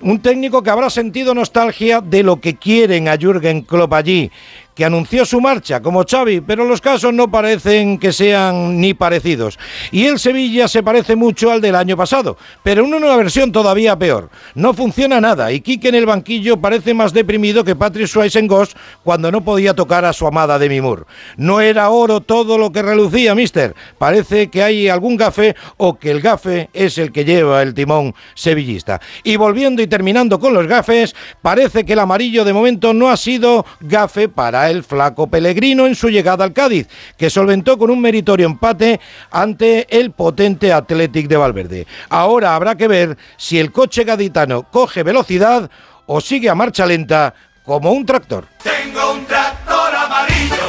Un 0.00 0.20
técnico 0.20 0.62
que 0.62 0.70
habrá 0.70 0.90
sentido 0.90 1.34
nostalgia 1.34 2.00
de 2.00 2.24
lo 2.24 2.40
que 2.40 2.56
quieren 2.56 3.06
a 3.06 3.16
Jürgen 3.16 3.62
Klopp 3.62 3.92
allí, 3.92 4.30
que 4.74 4.84
anunció 4.84 5.24
su 5.24 5.40
marcha 5.40 5.80
como 5.80 6.04
Xavi, 6.04 6.40
pero 6.40 6.64
los 6.64 6.80
casos 6.80 7.14
no 7.14 7.30
parecen 7.30 7.98
que 7.98 8.12
sean 8.12 8.80
ni 8.80 8.94
parecidos. 8.94 9.58
Y 9.92 10.06
el 10.06 10.18
Sevilla 10.18 10.68
se 10.68 10.82
parece 10.82 11.16
mucho 11.16 11.50
al 11.50 11.60
del 11.60 11.76
año 11.76 11.96
pasado, 11.96 12.36
pero 12.62 12.84
en 12.84 12.94
una 12.94 13.16
versión 13.16 13.52
todavía 13.52 13.96
peor. 13.98 14.30
No 14.54 14.74
funciona 14.74 15.20
nada 15.20 15.52
y 15.52 15.60
Quique 15.60 15.88
en 15.88 15.94
el 15.94 16.06
banquillo 16.06 16.56
parece 16.56 16.94
más 16.94 17.12
deprimido 17.12 17.64
que 17.64 17.76
Patrick 17.76 18.08
Swayze 18.08 18.38
en 18.38 18.46
Ghost 18.46 18.76
cuando 19.02 19.30
no 19.30 19.42
podía 19.42 19.74
tocar 19.74 20.04
a 20.04 20.12
su 20.12 20.26
amada 20.26 20.58
Demi 20.58 20.80
Moore. 20.80 21.04
No 21.36 21.60
era 21.60 21.90
oro 21.90 22.20
todo 22.20 22.58
lo 22.58 22.72
que 22.72 22.82
relucía, 22.82 23.34
mister. 23.34 23.74
Parece 23.98 24.48
que 24.48 24.62
hay 24.62 24.88
algún 24.88 25.16
gafe 25.16 25.54
o 25.76 25.98
que 25.98 26.10
el 26.10 26.20
gafe 26.20 26.68
es 26.72 26.98
el 26.98 27.12
que 27.12 27.24
lleva 27.24 27.62
el 27.62 27.74
timón 27.74 28.14
sevillista. 28.34 29.00
Y 29.22 29.36
volviendo 29.36 29.82
y 29.82 29.86
terminando 29.86 30.38
con 30.38 30.52
los 30.54 30.66
gafes, 30.66 31.14
parece 31.42 31.84
que 31.84 31.92
el 31.92 31.98
amarillo 31.98 32.44
de 32.44 32.52
momento 32.52 32.92
no 32.92 33.10
ha 33.10 33.16
sido 33.16 33.64
gafe 33.80 34.28
para 34.28 34.63
el 34.70 34.84
flaco 34.84 35.26
Pellegrino 35.26 35.86
en 35.86 35.94
su 35.94 36.08
llegada 36.08 36.44
al 36.44 36.52
Cádiz, 36.52 36.88
que 37.16 37.30
solventó 37.30 37.78
con 37.78 37.90
un 37.90 38.00
meritorio 38.00 38.46
empate 38.46 39.00
ante 39.30 39.86
el 39.98 40.10
potente 40.10 40.72
Athletic 40.72 41.28
de 41.28 41.36
Valverde. 41.36 41.86
Ahora 42.08 42.54
habrá 42.54 42.74
que 42.76 42.88
ver 42.88 43.16
si 43.36 43.58
el 43.58 43.72
coche 43.72 44.04
gaditano 44.04 44.64
coge 44.70 45.02
velocidad 45.02 45.70
o 46.06 46.20
sigue 46.20 46.48
a 46.48 46.54
marcha 46.54 46.86
lenta 46.86 47.34
como 47.64 47.92
un 47.92 48.04
tractor. 48.04 48.46
Tengo 48.62 49.12
un 49.12 49.24
tractor 49.26 49.94
amarillo. 49.94 50.68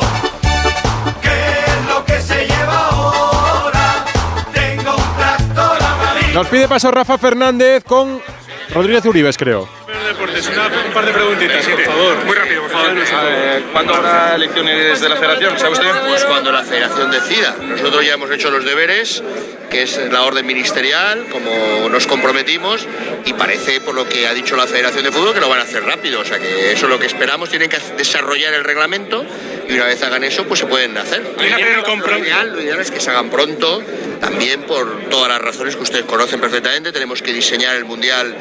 es 1.24 1.88
lo 1.90 2.06
que 2.06 2.22
se 2.22 2.46
lleva 2.46 2.88
ahora? 2.88 4.06
Tengo 4.54 4.96
un 4.96 5.18
tractor 5.18 5.84
amarillo. 5.84 6.34
Nos 6.34 6.48
pide 6.48 6.68
paso 6.68 6.92
Rafa 6.92 7.18
Fernández 7.18 7.84
con 7.84 8.22
Rodríguez 8.74 9.06
Uribes, 9.06 9.38
creo 9.38 9.85
un 10.36 10.94
par 10.94 11.06
de 11.06 11.14
preguntitas, 11.14 11.66
por 11.66 11.82
favor. 11.82 12.26
Muy 12.26 12.36
rápido, 12.36 12.62
por 12.64 12.72
favor. 12.72 12.92
¿Cuándo 13.72 13.96
habrá 13.96 14.36
elecciones 14.36 15.00
de 15.00 15.10
la 15.10 15.16
federación? 15.16 15.58
¿Sabe 15.58 15.74
usted? 15.74 15.92
Pues 16.08 16.26
cuando 16.26 16.52
la 16.52 16.64
federación 16.64 17.10
decida. 17.10 17.56
Nosotros 17.62 18.06
ya 18.06 18.16
hemos 18.16 18.30
hecho 18.32 18.50
los 18.52 18.66
deberes, 18.66 19.24
que 19.70 19.84
es 19.84 19.98
la 20.12 20.24
orden 20.24 20.46
ministerial, 20.46 21.26
como 21.32 21.88
nos 21.90 22.06
comprometimos, 22.06 22.86
y 23.26 23.34
parece, 23.34 23.80
por 23.80 23.96
lo 23.96 24.10
que 24.10 24.28
ha 24.28 24.34
dicho 24.34 24.58
la 24.58 24.68
Federación 24.68 25.06
de 25.06 25.12
Fútbol, 25.12 25.34
que 25.34 25.40
lo 25.40 25.48
van 25.48 25.60
a 25.60 25.64
hacer 25.64 25.84
rápido. 25.84 26.20
O 26.20 26.26
sea 26.26 26.38
que 26.38 26.74
eso 26.74 26.86
es 26.86 26.92
lo 26.92 27.00
que 27.00 27.06
esperamos. 27.06 27.50
Tienen 27.50 27.70
que 27.70 27.80
desarrollar 27.98 28.54
el 28.54 28.64
reglamento 28.64 29.26
y 29.68 29.74
una 29.74 29.86
vez 29.86 30.02
hagan 30.04 30.24
eso, 30.24 30.44
pues 30.46 30.60
se 30.60 30.66
pueden 30.66 30.98
hacer. 30.98 31.24
Lo 31.38 31.44
ideal, 32.18 32.54
lo 32.54 32.62
ideal 32.62 32.80
es 32.80 32.92
que 32.92 33.00
se 33.00 33.10
hagan 33.10 33.30
pronto, 33.30 33.82
también 34.20 34.64
por 34.64 35.10
todas 35.10 35.30
las 35.30 35.42
razones 35.42 35.76
que 35.76 35.84
ustedes 35.84 36.06
conocen 36.06 36.40
perfectamente. 36.40 36.92
Tenemos 36.92 37.22
que 37.22 37.34
diseñar 37.34 37.76
el 37.76 37.86
Mundial 37.86 38.36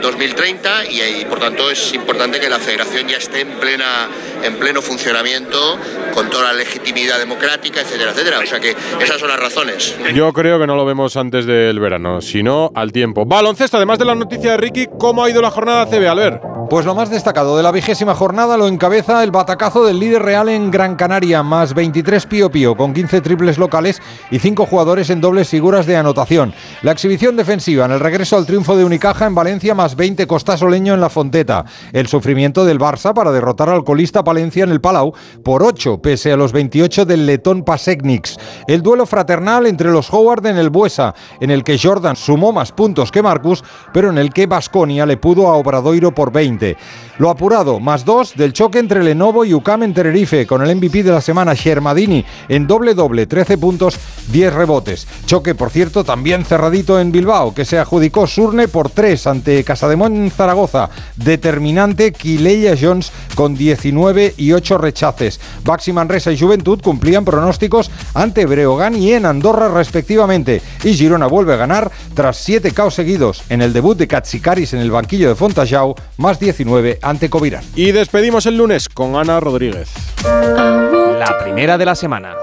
2030 0.00 0.84
eh, 0.84 0.88
y, 0.90 1.22
y, 1.22 1.24
por 1.24 1.38
tanto 1.38 1.70
es 1.70 1.92
importante 1.94 2.40
que 2.40 2.48
la 2.48 2.58
federación 2.58 3.08
ya 3.08 3.18
esté 3.18 3.40
en, 3.40 3.48
plena, 3.52 4.08
en 4.42 4.56
pleno 4.56 4.82
funcionamiento, 4.82 5.78
con 6.12 6.30
toda 6.30 6.44
la 6.44 6.52
legitimidad 6.52 7.18
democrática, 7.18 7.80
etcétera, 7.80 8.12
etcétera. 8.12 8.38
O 8.40 8.46
sea 8.46 8.60
que 8.60 8.74
esas 9.00 9.18
son 9.18 9.28
las 9.28 9.40
razones. 9.40 9.96
Yo 10.14 10.32
creo 10.32 10.58
que 10.58 10.66
no 10.66 10.76
lo 10.76 10.84
vemos 10.84 11.16
antes 11.16 11.46
del 11.46 11.78
verano, 11.80 12.20
sino 12.20 12.70
al 12.74 12.92
tiempo. 12.92 13.24
Baloncesto, 13.24 13.76
además 13.76 13.98
de 13.98 14.04
la 14.04 14.14
noticia 14.14 14.52
de 14.52 14.56
Ricky, 14.56 14.88
¿cómo 14.98 15.24
ha 15.24 15.30
ido 15.30 15.42
la 15.42 15.50
jornada 15.50 15.86
CB, 15.86 16.08
Albert? 16.08 16.57
Pues 16.70 16.84
lo 16.84 16.94
más 16.94 17.08
destacado 17.08 17.56
de 17.56 17.62
la 17.62 17.72
vigésima 17.72 18.14
jornada 18.14 18.58
lo 18.58 18.68
encabeza 18.68 19.24
el 19.24 19.30
batacazo 19.30 19.86
del 19.86 19.98
líder 19.98 20.22
real 20.22 20.50
en 20.50 20.70
Gran 20.70 20.96
Canaria, 20.96 21.42
más 21.42 21.72
23 21.72 22.26
Pío 22.26 22.50
Pío, 22.50 22.76
con 22.76 22.92
15 22.92 23.22
triples 23.22 23.56
locales 23.56 24.02
y 24.30 24.38
5 24.38 24.66
jugadores 24.66 25.08
en 25.08 25.22
dobles 25.22 25.48
figuras 25.48 25.86
de 25.86 25.96
anotación. 25.96 26.52
La 26.82 26.92
exhibición 26.92 27.36
defensiva 27.36 27.86
en 27.86 27.92
el 27.92 28.00
regreso 28.00 28.36
al 28.36 28.44
triunfo 28.44 28.76
de 28.76 28.84
Unicaja 28.84 29.24
en 29.24 29.34
Valencia, 29.34 29.74
más 29.74 29.96
20 29.96 30.26
Costasoleño 30.26 30.92
en 30.92 31.00
la 31.00 31.08
Fonteta. 31.08 31.64
El 31.94 32.06
sufrimiento 32.06 32.66
del 32.66 32.78
Barça 32.78 33.14
para 33.14 33.32
derrotar 33.32 33.70
al 33.70 33.82
colista 33.82 34.22
Palencia 34.22 34.64
en 34.64 34.70
el 34.70 34.82
Palau 34.82 35.14
por 35.42 35.62
8, 35.62 36.02
pese 36.02 36.32
a 36.32 36.36
los 36.36 36.52
28 36.52 37.06
del 37.06 37.24
letón 37.24 37.64
Pasecniks. 37.64 38.36
El 38.66 38.82
duelo 38.82 39.06
fraternal 39.06 39.64
entre 39.64 39.90
los 39.90 40.12
Howard 40.12 40.44
en 40.44 40.58
el 40.58 40.68
Buesa, 40.68 41.14
en 41.40 41.50
el 41.50 41.64
que 41.64 41.78
Jordan 41.78 42.14
sumó 42.14 42.52
más 42.52 42.72
puntos 42.72 43.10
que 43.10 43.22
Marcus, 43.22 43.64
pero 43.94 44.10
en 44.10 44.18
el 44.18 44.34
que 44.34 44.46
Basconia 44.46 45.06
le 45.06 45.16
pudo 45.16 45.48
a 45.48 45.54
Obradoiro 45.54 46.14
por 46.14 46.30
20. 46.30 46.57
で 46.58 46.76
Lo 47.18 47.30
apurado, 47.30 47.80
más 47.80 48.04
dos 48.04 48.34
del 48.34 48.52
choque 48.52 48.78
entre 48.78 49.02
Lenovo 49.02 49.44
y 49.44 49.54
UCAM 49.54 49.84
en 49.84 49.94
Tenerife, 49.94 50.46
con 50.46 50.62
el 50.62 50.76
MVP 50.76 51.02
de 51.02 51.12
la 51.12 51.20
semana 51.20 51.54
Shermadini 51.54 52.24
en 52.48 52.66
doble-doble, 52.66 53.26
13 53.26 53.58
puntos, 53.58 53.98
10 54.32 54.52
rebotes. 54.52 55.06
Choque, 55.26 55.54
por 55.54 55.70
cierto, 55.70 56.04
también 56.04 56.44
cerradito 56.44 57.00
en 57.00 57.12
Bilbao, 57.12 57.54
que 57.54 57.64
se 57.64 57.78
adjudicó 57.78 58.26
Surne 58.26 58.68
por 58.68 58.90
3 58.90 59.26
ante 59.26 59.64
Casademón 59.64 60.30
Zaragoza. 60.30 60.90
Determinante 61.16 62.12
Quileya 62.12 62.74
Jones 62.80 63.12
con 63.34 63.54
19 63.54 64.34
y 64.36 64.52
8 64.52 64.78
rechaces. 64.78 65.40
Baxi 65.64 65.92
Manresa 65.92 66.32
y 66.32 66.38
Juventud 66.38 66.80
cumplían 66.82 67.24
pronósticos 67.24 67.90
ante 68.14 68.46
Breogán 68.46 68.96
y 68.96 69.12
en 69.12 69.26
Andorra 69.26 69.68
respectivamente. 69.68 70.60
Y 70.84 70.94
Girona 70.94 71.26
vuelve 71.26 71.54
a 71.54 71.56
ganar 71.56 71.90
tras 72.14 72.36
7 72.38 72.72
caos 72.72 72.94
seguidos 72.94 73.42
en 73.48 73.62
el 73.62 73.72
debut 73.72 73.96
de 73.96 74.08
Katsikaris 74.08 74.74
en 74.74 74.80
el 74.80 74.90
banquillo 74.90 75.28
de 75.28 75.34
Fontajau, 75.34 75.94
más 76.16 76.38
10 76.38 76.48
19 76.48 76.98
ante 77.08 77.30
Covirán. 77.30 77.64
Y 77.74 77.92
despedimos 77.92 78.46
el 78.46 78.56
lunes 78.56 78.88
con 78.88 79.16
Ana 79.16 79.40
Rodríguez. 79.40 79.90
La 80.24 81.38
primera 81.42 81.78
de 81.78 81.84
la 81.84 81.94
semana. 81.94 82.34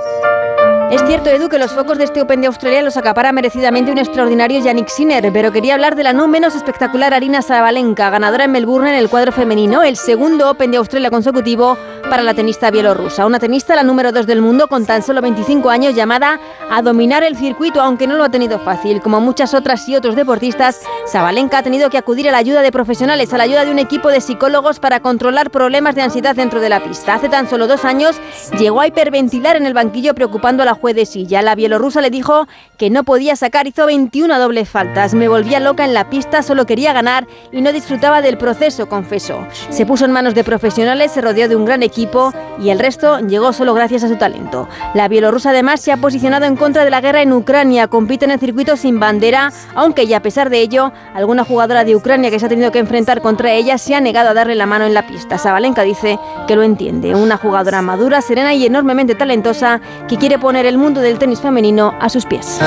Es 0.92 1.02
cierto, 1.08 1.30
Edu, 1.30 1.50
que 1.50 1.58
los 1.58 1.72
focos 1.72 1.98
de 1.98 2.04
este 2.04 2.22
Open 2.22 2.42
de 2.42 2.48
Australia 2.48 2.84
los 2.84 2.96
acapara 2.96 3.32
merecidamente 3.32 3.92
un 3.92 3.98
extraordinario 3.98 4.64
Yannick 4.64 4.88
Sinner, 4.88 5.32
pero 5.34 5.52
quería 5.52 5.74
hablar 5.74 5.96
de 5.96 6.04
la 6.04 6.14
no 6.14 6.28
menos 6.28 6.56
espectacular 6.56 7.12
Arina 7.14 7.42
Sabalenka, 7.42 8.12
ganadora 8.12 8.44
en 8.44 8.52
Melbourne 8.52 8.92
en 8.92 8.96
el 8.96 9.10
cuadro 9.10 9.32
femenino, 9.32 9.82
el 9.82 9.98
segundo 9.98 10.50
Open 10.50 10.70
de 10.70 10.78
Australia 10.78 11.10
consecutivo 11.10 11.76
para 12.08 12.22
la 12.22 12.36
tenista 12.36 12.70
bielorrusa. 12.70 13.26
Una 13.26 13.40
tenista, 13.40 13.76
la 13.76 13.82
número 13.82 14.12
2 14.12 14.28
del 14.28 14.42
mundo, 14.42 14.68
con 14.68 14.86
tan 14.86 15.02
solo 15.02 15.22
25 15.22 15.72
años, 15.72 15.96
llamada 15.96 16.40
a 16.70 16.84
dominar 16.84 17.24
el 17.24 17.36
circuito, 17.36 17.82
aunque 17.82 18.06
no 18.06 18.16
lo 18.16 18.24
ha 18.24 18.30
tenido 18.30 18.60
fácil. 18.60 19.02
Como 19.02 19.20
muchas 19.20 19.56
otras 19.56 19.90
y 19.90 19.96
otros 19.96 20.16
deportistas, 20.16 20.82
Sabalenka 21.08 21.58
ha 21.58 21.64
tenido 21.64 21.90
que 21.90 21.98
acudir 21.98 22.30
a 22.30 22.32
la 22.32 22.38
ayuda 22.38 22.62
de 22.62 22.72
profesionales, 22.72 23.34
a 23.34 23.38
la 23.38 23.44
ayuda 23.44 23.66
de 23.66 23.72
un 23.72 23.80
equipo 23.80 24.10
de 24.10 24.22
psicólogos 24.22 24.80
para 24.80 25.00
controlar 25.00 25.50
problemas 25.50 25.96
de 25.96 26.04
ansiedad 26.04 26.36
dentro 26.36 26.60
de 26.60 26.70
la 26.70 26.84
pista. 26.84 27.16
Hace 27.16 27.28
tan 27.28 27.50
solo 27.50 27.66
dos 27.66 27.86
años 27.86 28.16
llegó 28.60 28.82
a 28.82 28.88
hiperventilar 28.88 29.56
en 29.56 29.66
el 29.66 29.74
banquillo 29.74 30.14
preocupando 30.14 30.62
a 30.62 30.66
la 30.66 30.75
juez 30.76 30.94
de 30.94 31.06
silla. 31.06 31.42
La 31.42 31.56
bielorrusa 31.56 32.02
le 32.02 32.10
dijo 32.10 32.48
que 32.78 32.90
no 32.90 33.04
podía 33.04 33.36
sacar, 33.36 33.68
hizo 33.68 33.86
21 33.86 34.40
dobles 34.40 34.70
faltas. 34.70 35.14
Me 35.14 35.28
volvía 35.28 35.60
loca 35.60 35.86
en 35.86 35.94
la 35.94 36.10
pista, 36.10 36.42
solo 36.42 36.66
quería 36.66 36.94
ganar 36.94 37.28
y 37.52 37.62
no 37.62 37.72
disfrutaba 37.72 38.22
del 38.22 38.38
proceso, 38.38 38.88
confesó. 38.88 39.46
Se 39.70 39.86
puso 39.86 40.06
en 40.06 40.12
manos 40.12 40.36
de 40.36 40.44
profesionales, 40.44 41.12
se 41.12 41.22
rodeó 41.22 41.48
de 41.48 41.56
un 41.56 41.66
gran 41.66 41.84
equipo 41.84 42.34
y 42.60 42.70
el 42.70 42.80
resto 42.80 43.20
llegó 43.20 43.54
solo 43.54 43.74
gracias 43.74 44.04
a 44.04 44.08
su 44.08 44.16
talento. 44.18 44.68
La 44.94 45.08
bielorrusa 45.08 45.52
además 45.52 45.82
se 45.82 45.92
ha 45.92 45.98
posicionado 45.98 46.46
en 46.46 46.56
contra 46.56 46.84
de 46.84 46.90
la 46.90 47.02
guerra 47.02 47.22
en 47.22 47.34
Ucrania, 47.34 47.88
compite 47.88 48.26
en 48.26 48.32
el 48.32 48.40
circuito 48.40 48.78
sin 48.78 49.00
bandera, 49.00 49.52
aunque 49.74 50.04
y 50.04 50.14
a 50.14 50.22
pesar 50.22 50.50
de 50.50 50.60
ello, 50.60 50.92
alguna 51.14 51.44
jugadora 51.44 51.84
de 51.84 51.96
Ucrania 51.96 52.30
que 52.30 52.40
se 52.40 52.46
ha 52.46 52.50
tenido 52.50 52.72
que 52.72 52.80
enfrentar 52.80 53.22
contra 53.22 53.52
ella 53.52 53.78
se 53.78 53.96
ha 53.96 54.02
negado 54.02 54.30
a 54.30 54.34
darle 54.34 54.56
la 54.56 54.66
mano 54.66 54.86
en 54.86 54.94
la 54.94 55.08
pista. 55.08 55.38
Sabalenka 55.38 55.84
dice 55.84 56.20
que 56.48 56.56
lo 56.56 56.64
entiende, 56.64 57.16
una 57.16 57.38
jugadora 57.38 57.82
madura, 57.82 58.22
serena 58.22 58.54
y 58.54 58.66
enormemente 58.66 59.16
talentosa 59.16 59.82
que 60.08 60.18
quiere 60.18 60.40
poner 60.40 60.66
el 60.66 60.78
mundo 60.78 61.02
del 61.02 61.20
tenis 61.20 61.40
femenino 61.40 61.94
a 62.00 62.10
sus 62.10 62.26
pies. 62.26 62.60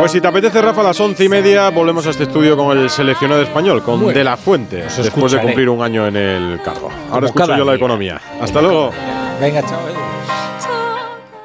Pues 0.00 0.12
si 0.12 0.20
te 0.20 0.28
apetece, 0.28 0.60
Rafa, 0.62 0.80
a 0.80 0.84
las 0.84 1.00
once 1.00 1.24
y 1.24 1.28
media 1.28 1.70
volvemos 1.70 2.06
a 2.06 2.10
este 2.10 2.24
estudio 2.24 2.56
con 2.56 2.76
el 2.76 2.90
seleccionado 2.90 3.42
español, 3.42 3.82
con 3.82 4.06
De 4.12 4.24
La 4.24 4.36
Fuente, 4.36 4.82
después 4.96 5.32
de 5.32 5.40
cumplir 5.40 5.68
un 5.68 5.82
año 5.82 6.06
en 6.06 6.16
el 6.16 6.60
cargo. 6.62 6.90
Ahora 7.10 7.28
Como 7.28 7.42
escucho 7.44 7.56
yo 7.56 7.64
la 7.64 7.74
economía. 7.74 8.20
Hasta 8.40 8.60
luego. 8.60 8.90
Venga, 9.40 9.62
chao. 9.62 9.78